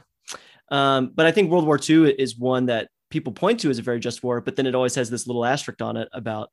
Um, 0.73 1.13
but 1.15 1.27
I 1.27 1.31
think 1.31 1.53
World 1.53 1.67
War 1.67 1.79
II 1.79 2.11
is 2.11 2.37
one 2.37 2.67
that 2.67 2.89
people 3.11 3.33
point 3.33 3.61
to 3.61 3.71
as 3.71 3.79
a 3.79 3.83
very 3.83 4.01
just 4.01 4.25
war, 4.25 4.41
but 4.41 4.57
then 4.57 4.67
it 4.67 4.75
always 4.75 4.97
has 4.97 5.09
this 5.09 5.29
little 5.29 5.45
asterisk 5.45 5.81
on 5.81 5.97
it 5.97 6.09
about 6.13 6.51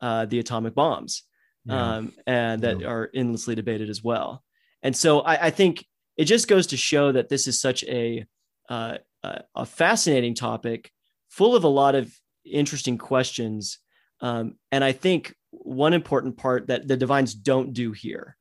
uh, 0.00 0.26
the 0.26 0.38
atomic 0.38 0.76
bombs 0.76 1.24
yeah. 1.64 1.96
um, 1.96 2.12
and 2.24 2.62
that 2.62 2.80
yeah. 2.80 2.86
are 2.86 3.10
endlessly 3.12 3.56
debated 3.56 3.90
as 3.90 4.02
well. 4.02 4.44
And 4.84 4.96
so 4.96 5.20
I, 5.22 5.46
I, 5.46 5.50
think 5.50 5.84
it 6.16 6.26
just 6.26 6.46
goes 6.46 6.68
to 6.68 6.76
show 6.76 7.10
that 7.12 7.28
this 7.28 7.48
is 7.48 7.60
such 7.60 7.82
a 7.84 8.24
uh, 8.68 8.98
a 9.22 9.66
fascinating 9.66 10.34
topic, 10.34 10.90
full 11.28 11.56
of 11.56 11.64
a 11.64 11.68
lot 11.68 11.94
of 11.94 12.12
interesting 12.44 12.98
questions. 12.98 13.78
Um, 14.20 14.54
and 14.72 14.82
I 14.82 14.92
think 14.92 15.34
one 15.50 15.92
important 15.92 16.36
part 16.36 16.68
that 16.68 16.86
the 16.88 16.96
divines 16.96 17.34
don't 17.34 17.72
do 17.72 17.92
here 17.92 18.36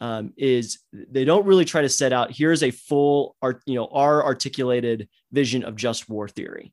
um, 0.00 0.32
is 0.36 0.78
they 0.92 1.24
don't 1.24 1.46
really 1.46 1.64
try 1.64 1.82
to 1.82 1.88
set 1.88 2.12
out 2.12 2.30
here's 2.30 2.62
a 2.62 2.70
full 2.70 3.36
art, 3.42 3.62
you 3.66 3.74
know, 3.74 3.86
our 3.86 4.24
articulated 4.24 5.08
vision 5.32 5.64
of 5.64 5.76
just 5.76 6.08
war 6.08 6.28
theory. 6.28 6.72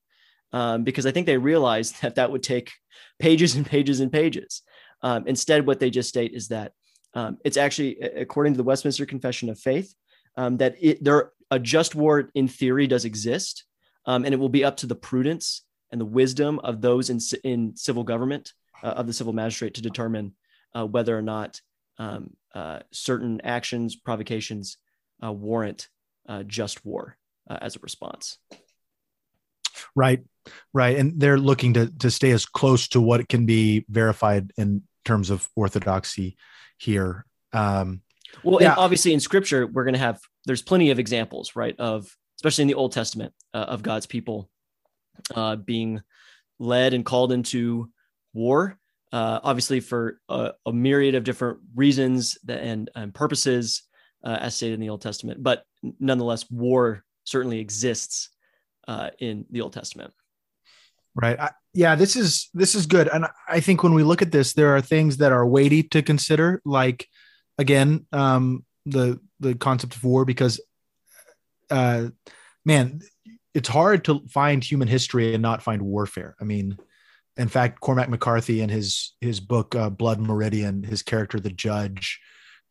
Um, 0.54 0.84
because 0.84 1.06
I 1.06 1.12
think 1.12 1.26
they 1.26 1.38
realize 1.38 1.92
that 2.02 2.16
that 2.16 2.32
would 2.32 2.44
take 2.44 2.72
pages 3.20 3.56
and 3.56 3.66
pages 3.66 4.00
and 4.00 4.12
pages. 4.12 4.62
Um, 5.02 5.28
instead, 5.28 5.66
what 5.66 5.80
they 5.80 5.90
just 5.90 6.10
state 6.10 6.34
is 6.34 6.48
that 6.50 6.72
um, 7.14 7.38
it's 7.46 7.58
actually, 7.58 8.00
according 8.00 8.54
to 8.54 8.58
the 8.58 8.64
Westminster 8.64 9.06
Confession 9.06 9.50
of 9.50 9.60
Faith, 9.60 9.94
um, 10.38 10.58
that 10.58 10.76
it, 10.82 11.04
there 11.04 11.32
a 11.52 11.60
just 11.60 11.96
war 11.96 12.30
in 12.34 12.48
theory 12.48 12.88
does 12.88 13.06
exist, 13.06 13.66
um, 14.06 14.26
and 14.26 14.34
it 14.34 14.38
will 14.38 14.50
be 14.50 14.64
up 14.64 14.78
to 14.78 14.88
the 14.88 14.96
prudence 14.96 15.64
and 15.92 16.02
the 16.02 16.06
wisdom 16.06 16.60
of 16.60 16.82
those 16.82 17.10
in, 17.10 17.20
in 17.44 17.76
civil 17.76 18.04
government 18.04 18.54
uh, 18.84 18.88
of 18.88 19.08
the 19.08 19.14
civil 19.14 19.34
magistrate 19.34 19.76
to 19.76 19.82
determine 19.82 20.34
uh, 20.76 20.86
whether 20.86 21.18
or 21.18 21.22
not 21.22 21.62
um, 21.98 22.32
uh, 22.54 22.80
certain 22.92 23.42
actions, 23.44 23.96
provocations 23.96 24.78
uh, 25.24 25.32
warrant 25.32 25.88
uh, 26.28 26.44
just 26.44 26.86
war 26.86 27.18
uh, 27.50 27.58
as 27.62 27.76
a 27.76 27.80
response. 27.80 28.38
Right, 29.96 30.24
right, 30.74 30.98
and 30.98 31.20
they're 31.20 31.40
looking 31.40 31.74
to 31.74 31.88
to 32.00 32.12
stay 32.12 32.32
as 32.32 32.46
close 32.46 32.88
to 32.90 33.02
what 33.02 33.28
can 33.28 33.46
be 33.46 33.86
verified 33.90 34.52
in 34.58 34.84
terms 35.04 35.30
of 35.30 35.48
orthodoxy 35.56 36.38
here. 36.78 37.26
Um, 37.54 38.02
well, 38.44 38.62
yeah. 38.62 38.72
and 38.72 38.80
obviously 38.80 39.14
in 39.14 39.20
scripture, 39.20 39.68
we're 39.68 39.84
going 39.84 39.94
to 39.94 40.00
have, 40.00 40.20
there's 40.46 40.62
plenty 40.62 40.92
of 40.92 41.00
examples, 41.00 41.56
right? 41.56 41.78
Of, 41.80 42.16
especially 42.38 42.64
in 42.64 42.68
the 42.68 42.76
Old 42.76 42.92
Testament, 42.92 43.34
uh, 43.54 43.58
of 43.58 43.82
God's 43.84 44.06
people 44.06 44.50
uh, 45.34 45.56
being 45.56 46.02
led 46.60 46.94
and 46.94 47.06
called 47.06 47.32
into 47.32 47.90
war, 48.34 48.78
uh, 49.12 49.40
obviously 49.44 49.80
for 49.80 50.20
a, 50.30 50.52
a, 50.66 50.74
myriad 50.74 51.16
of 51.16 51.24
different 51.24 51.60
reasons 51.76 52.38
and, 52.48 52.90
and 52.96 53.14
purposes, 53.14 53.84
uh, 54.24 54.38
as 54.42 54.56
stated 54.56 54.74
in 54.74 54.80
the 54.80 54.90
Old 54.90 55.02
Testament. 55.02 55.42
But 55.42 55.64
nonetheless, 56.00 56.50
war 56.50 57.04
certainly 57.24 57.60
exists 57.60 58.30
uh, 58.88 59.12
in 59.20 59.46
the 59.50 59.62
Old 59.62 59.74
Testament. 59.74 60.14
Right. 61.16 61.40
I, 61.40 61.52
yeah, 61.74 61.96
this 61.96 62.16
is 62.16 62.50
this 62.54 62.76
is 62.76 62.86
good, 62.86 63.08
and 63.08 63.26
I 63.48 63.62
think 63.62 63.84
when 63.84 63.94
we 63.94 64.04
look 64.04 64.22
at 64.22 64.32
this, 64.32 64.54
there 64.54 64.76
are 64.76 64.82
things 64.82 65.18
that 65.18 65.32
are 65.32 65.46
weighty 65.46 65.84
to 65.84 66.02
consider, 66.02 66.62
like 66.66 67.08
again, 67.58 68.06
um, 68.12 68.66
the 68.86 69.20
the 69.40 69.56
concept 69.56 69.96
of 69.96 70.04
war, 70.04 70.26
because, 70.26 70.62
uh, 71.70 72.08
man, 72.64 73.02
it's 73.54 73.70
hard 73.70 74.06
to 74.06 74.22
find 74.30 74.64
human 74.64 74.88
history 74.88 75.34
and 75.34 75.42
not 75.42 75.64
find 75.64 75.82
warfare. 75.82 76.36
I 76.40 76.44
mean, 76.44 76.78
in 77.38 77.48
fact, 77.48 77.82
Cormac 77.82 78.10
McCarthy 78.10 78.62
in 78.62 78.70
his 78.70 79.14
his 79.22 79.40
book 79.40 79.76
uh, 79.76 79.90
Blood 79.90 80.20
Meridian, 80.20 80.84
his 80.84 81.02
character 81.04 81.40
the 81.40 81.50
judge 81.50 82.20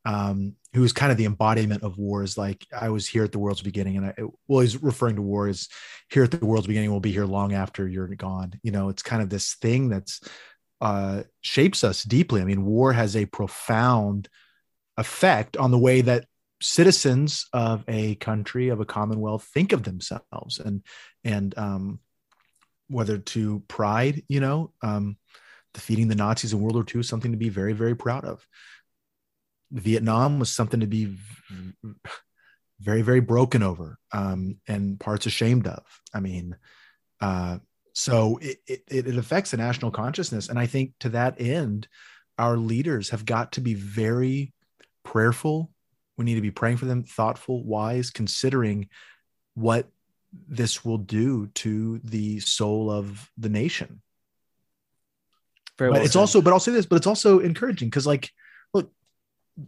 um, 0.05 0.55
who 0.75 0.81
was 0.81 0.93
kind 0.93 1.11
of 1.11 1.19
the 1.19 1.25
embodiment 1.25 1.83
of 1.83 1.99
wars. 1.99 2.37
Like 2.37 2.67
I 2.79 2.91
was 2.91 3.07
here 3.07 3.25
at 3.25 3.33
the 3.33 3.39
world's 3.39 3.63
beginning, 3.63 3.97
and 3.97 4.07
I 4.07 4.15
well, 4.47 4.61
he's 4.61 4.83
referring 4.83 5.17
to 5.17 5.23
war 5.23 5.49
as 5.49 5.69
here 6.11 6.25
at 6.25 6.31
the 6.31 6.45
world's 6.45 6.67
beginning. 6.67 6.91
We'll 6.91 7.01
be 7.01 7.13
here 7.13 7.27
long 7.27 7.55
after 7.55 7.89
you're 7.89 8.09
gone. 8.09 8.55
You 8.63 8.73
know, 8.73 8.89
it's 8.89 9.03
kind 9.03 9.23
of 9.23 9.31
this 9.31 9.55
thing 9.55 9.89
that's 9.89 10.21
uh, 10.81 11.23
shapes 11.41 11.85
us 11.85 12.03
deeply. 12.03 12.41
I 12.41 12.45
mean, 12.45 12.65
war 12.65 12.93
has 12.93 13.17
a 13.17 13.27
profound 13.27 14.29
effect 14.97 15.57
on 15.57 15.71
the 15.71 15.79
way 15.79 16.01
that 16.01 16.27
citizens 16.61 17.47
of 17.53 17.85
a 17.89 18.15
country 18.17 18.69
of 18.69 18.81
a 18.81 18.85
commonwealth 18.85 19.45
think 19.53 19.73
of 19.73 19.83
themselves 19.83 20.61
and 20.61 20.83
and 21.25 21.57
um, 21.59 21.99
whether 22.89 23.19
to 23.19 23.63
pride 23.69 24.23
you 24.29 24.41
know 24.41 24.73
um, 24.83 25.17
defeating 25.75 26.09
the 26.09 26.15
nazis 26.15 26.53
in 26.53 26.61
world 26.61 26.77
war 26.77 26.85
ii 26.95 27.01
is 27.01 27.09
something 27.09 27.33
to 27.33 27.39
be 27.39 27.49
very 27.49 27.73
very 27.73 27.95
proud 27.95 28.25
of 28.25 28.47
Vietnam 29.75 30.39
was 30.39 30.51
something 30.51 30.81
to 30.81 30.87
be 30.87 31.17
very, 32.81 33.03
very 33.03 33.21
broken 33.21 33.63
over 33.63 33.99
um, 34.13 34.57
and 34.69 34.99
parts 35.01 35.27
ashamed 35.27 35.67
of. 35.67 35.83
I 36.13 36.21
mean, 36.21 36.57
uh, 37.21 37.59
so 37.93 38.39
it, 38.41 38.59
it, 38.67 38.83
it 38.89 39.19
affects 39.19 39.51
the 39.51 39.57
national 39.57 39.91
consciousness. 39.91 40.49
And 40.49 40.59
I 40.59 40.67
think 40.67 40.93
to 41.01 41.11
that 41.11 41.41
end, 41.41 41.89
our 42.39 42.57
leaders 42.57 43.11
have 43.11 43.25
got 43.25 43.53
to 43.53 43.61
be 43.61 43.75
very 43.75 44.53
prayerful. 45.05 45.71
We 46.17 46.25
need 46.25 46.35
to 46.35 46.41
be 46.41 46.51
praying 46.51 46.79
for 46.79 46.87
them, 46.87 47.05
thoughtful, 47.05 47.65
wise, 47.65 48.11
considering 48.11 48.89
what 49.55 49.89
this 50.49 50.85
will 50.85 50.99
do 50.99 51.47
to 51.49 52.01
the 52.05 52.41
soul 52.41 52.91
of 52.91 53.31
the 53.39 53.49
nation. 53.49 54.01
Very 55.79 55.91
but 55.91 55.97
well 55.97 56.05
it's 56.05 56.13
said. 56.13 56.21
also, 56.21 56.41
but 56.41 56.53
I'll 56.53 56.61
say 56.61 56.73
this, 56.73 56.87
but 56.87 56.97
it's 56.97 57.07
also 57.07 57.41
encouraging 57.41 57.89
because, 57.89 58.07
like, 58.07 58.31
look, 58.73 58.91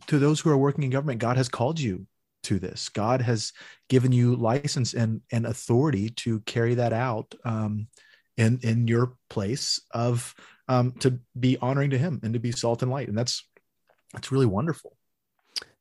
to 0.09 0.19
those 0.19 0.41
who 0.41 0.51
are 0.51 0.59
working 0.59 0.85
in 0.85 0.91
government, 0.91 1.21
God 1.21 1.37
has 1.37 1.49
called 1.49 1.81
you 1.81 2.07
to 2.45 2.59
this. 2.59 2.89
God 2.89 3.21
has 3.23 3.53
given 3.89 4.13
you 4.13 4.37
license 4.37 4.95
and 4.95 5.21
and 5.33 5.47
authority 5.47 6.11
to 6.11 6.41
carry 6.41 6.75
that 6.75 6.93
out 6.93 7.35
um, 7.45 7.89
in 8.37 8.61
in 8.63 8.87
your 8.87 9.15
place 9.29 9.81
of 9.93 10.35
um, 10.69 10.93
to 11.01 11.19
be 11.39 11.59
honoring 11.61 11.91
to 11.91 11.99
Him 11.99 12.21
and 12.23 12.35
to 12.35 12.41
be 12.41 12.53
salt 12.53 12.83
and 12.83 12.91
light, 12.91 13.09
and 13.09 13.19
that's 13.19 13.45
that's 14.13 14.31
really 14.31 14.47
wonderful. 14.47 14.96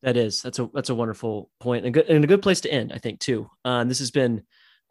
That 0.06 0.18
is 0.18 0.44
that's 0.44 0.60
a 0.60 0.70
that's 0.72 0.92
a 0.92 0.96
wonderful 0.96 1.50
point 1.60 1.84
and 1.84 1.88
a 1.88 2.00
good 2.00 2.08
and 2.08 2.24
a 2.24 2.28
good 2.28 2.44
place 2.44 2.62
to 2.62 2.72
end, 2.72 2.94
I 2.94 3.00
think 3.00 3.20
too. 3.20 3.50
Uh, 3.66 3.84
this 3.86 3.98
has 3.98 4.12
been 4.12 4.44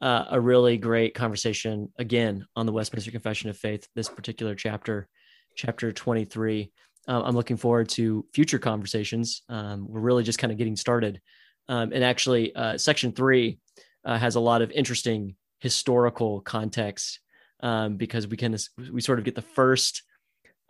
uh, 0.02 0.24
a 0.28 0.40
really 0.40 0.76
great 0.76 1.14
conversation 1.14 1.92
again 2.00 2.44
on 2.56 2.66
the 2.66 2.72
Westminster 2.72 3.12
Confession 3.12 3.48
of 3.48 3.56
Faith. 3.56 3.86
This 3.94 4.08
particular 4.08 4.56
chapter, 4.56 5.06
chapter 5.54 5.92
twenty 5.92 6.24
three. 6.24 6.72
Uh, 7.06 7.22
I'm 7.22 7.36
looking 7.36 7.56
forward 7.56 7.88
to 7.90 8.26
future 8.34 8.58
conversations. 8.58 9.42
Um, 9.48 9.86
we're 9.88 10.00
really 10.00 10.24
just 10.24 10.40
kind 10.40 10.50
of 10.50 10.58
getting 10.58 10.74
started. 10.74 11.20
Um, 11.68 11.92
and 11.92 12.02
actually, 12.02 12.52
uh, 12.56 12.76
section 12.76 13.12
three 13.12 13.60
uh, 14.04 14.18
has 14.18 14.34
a 14.34 14.40
lot 14.40 14.62
of 14.62 14.72
interesting 14.72 15.36
historical 15.60 16.40
context 16.40 17.20
um, 17.60 17.96
because 17.96 18.26
we 18.26 18.36
can 18.36 18.56
we 18.92 19.00
sort 19.00 19.20
of 19.20 19.24
get 19.24 19.36
the 19.36 19.42
first 19.42 20.02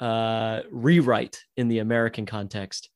uh, 0.01 0.61
rewrite 0.71 1.41
in 1.57 1.69
the 1.69 1.79
American 1.79 2.27
context. 2.27 2.91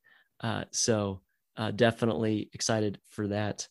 So 0.71 1.21
uh, 1.59 1.69
definitely 1.69 2.49
excited 2.53 2.99
for 3.09 3.27
that. 3.27 3.67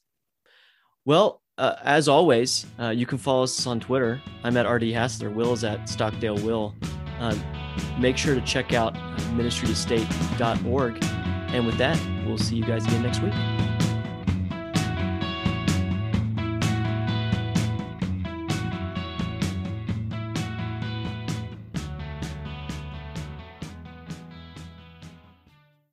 Well, 1.05 1.43
uh, 1.57 1.75
as 1.83 2.07
always, 2.07 2.67
you 2.93 3.05
can 3.05 3.19
follow 3.19 3.43
us 3.43 3.67
on 3.67 3.81
Twitter. 3.81 4.23
I'm 4.45 4.57
at 4.57 4.71
RD 4.71 4.91
Hassler. 4.93 5.31
Will 5.31 5.53
is 5.53 5.65
at 5.65 5.89
Stockdale 5.89 6.37
Will. 6.37 6.73
Um, 7.19 7.43
make 7.99 8.17
sure 8.17 8.35
to 8.35 8.41
check 8.43 8.73
out 8.73 8.95
ministrytostate.org. 9.35 10.99
And 11.03 11.67
with 11.67 11.79
that, 11.79 11.99
we'll 12.27 12.39
see 12.39 12.57
you 12.57 12.65
guys 12.65 12.85
again 12.87 13.03
next 13.03 13.23
week. 13.23 13.35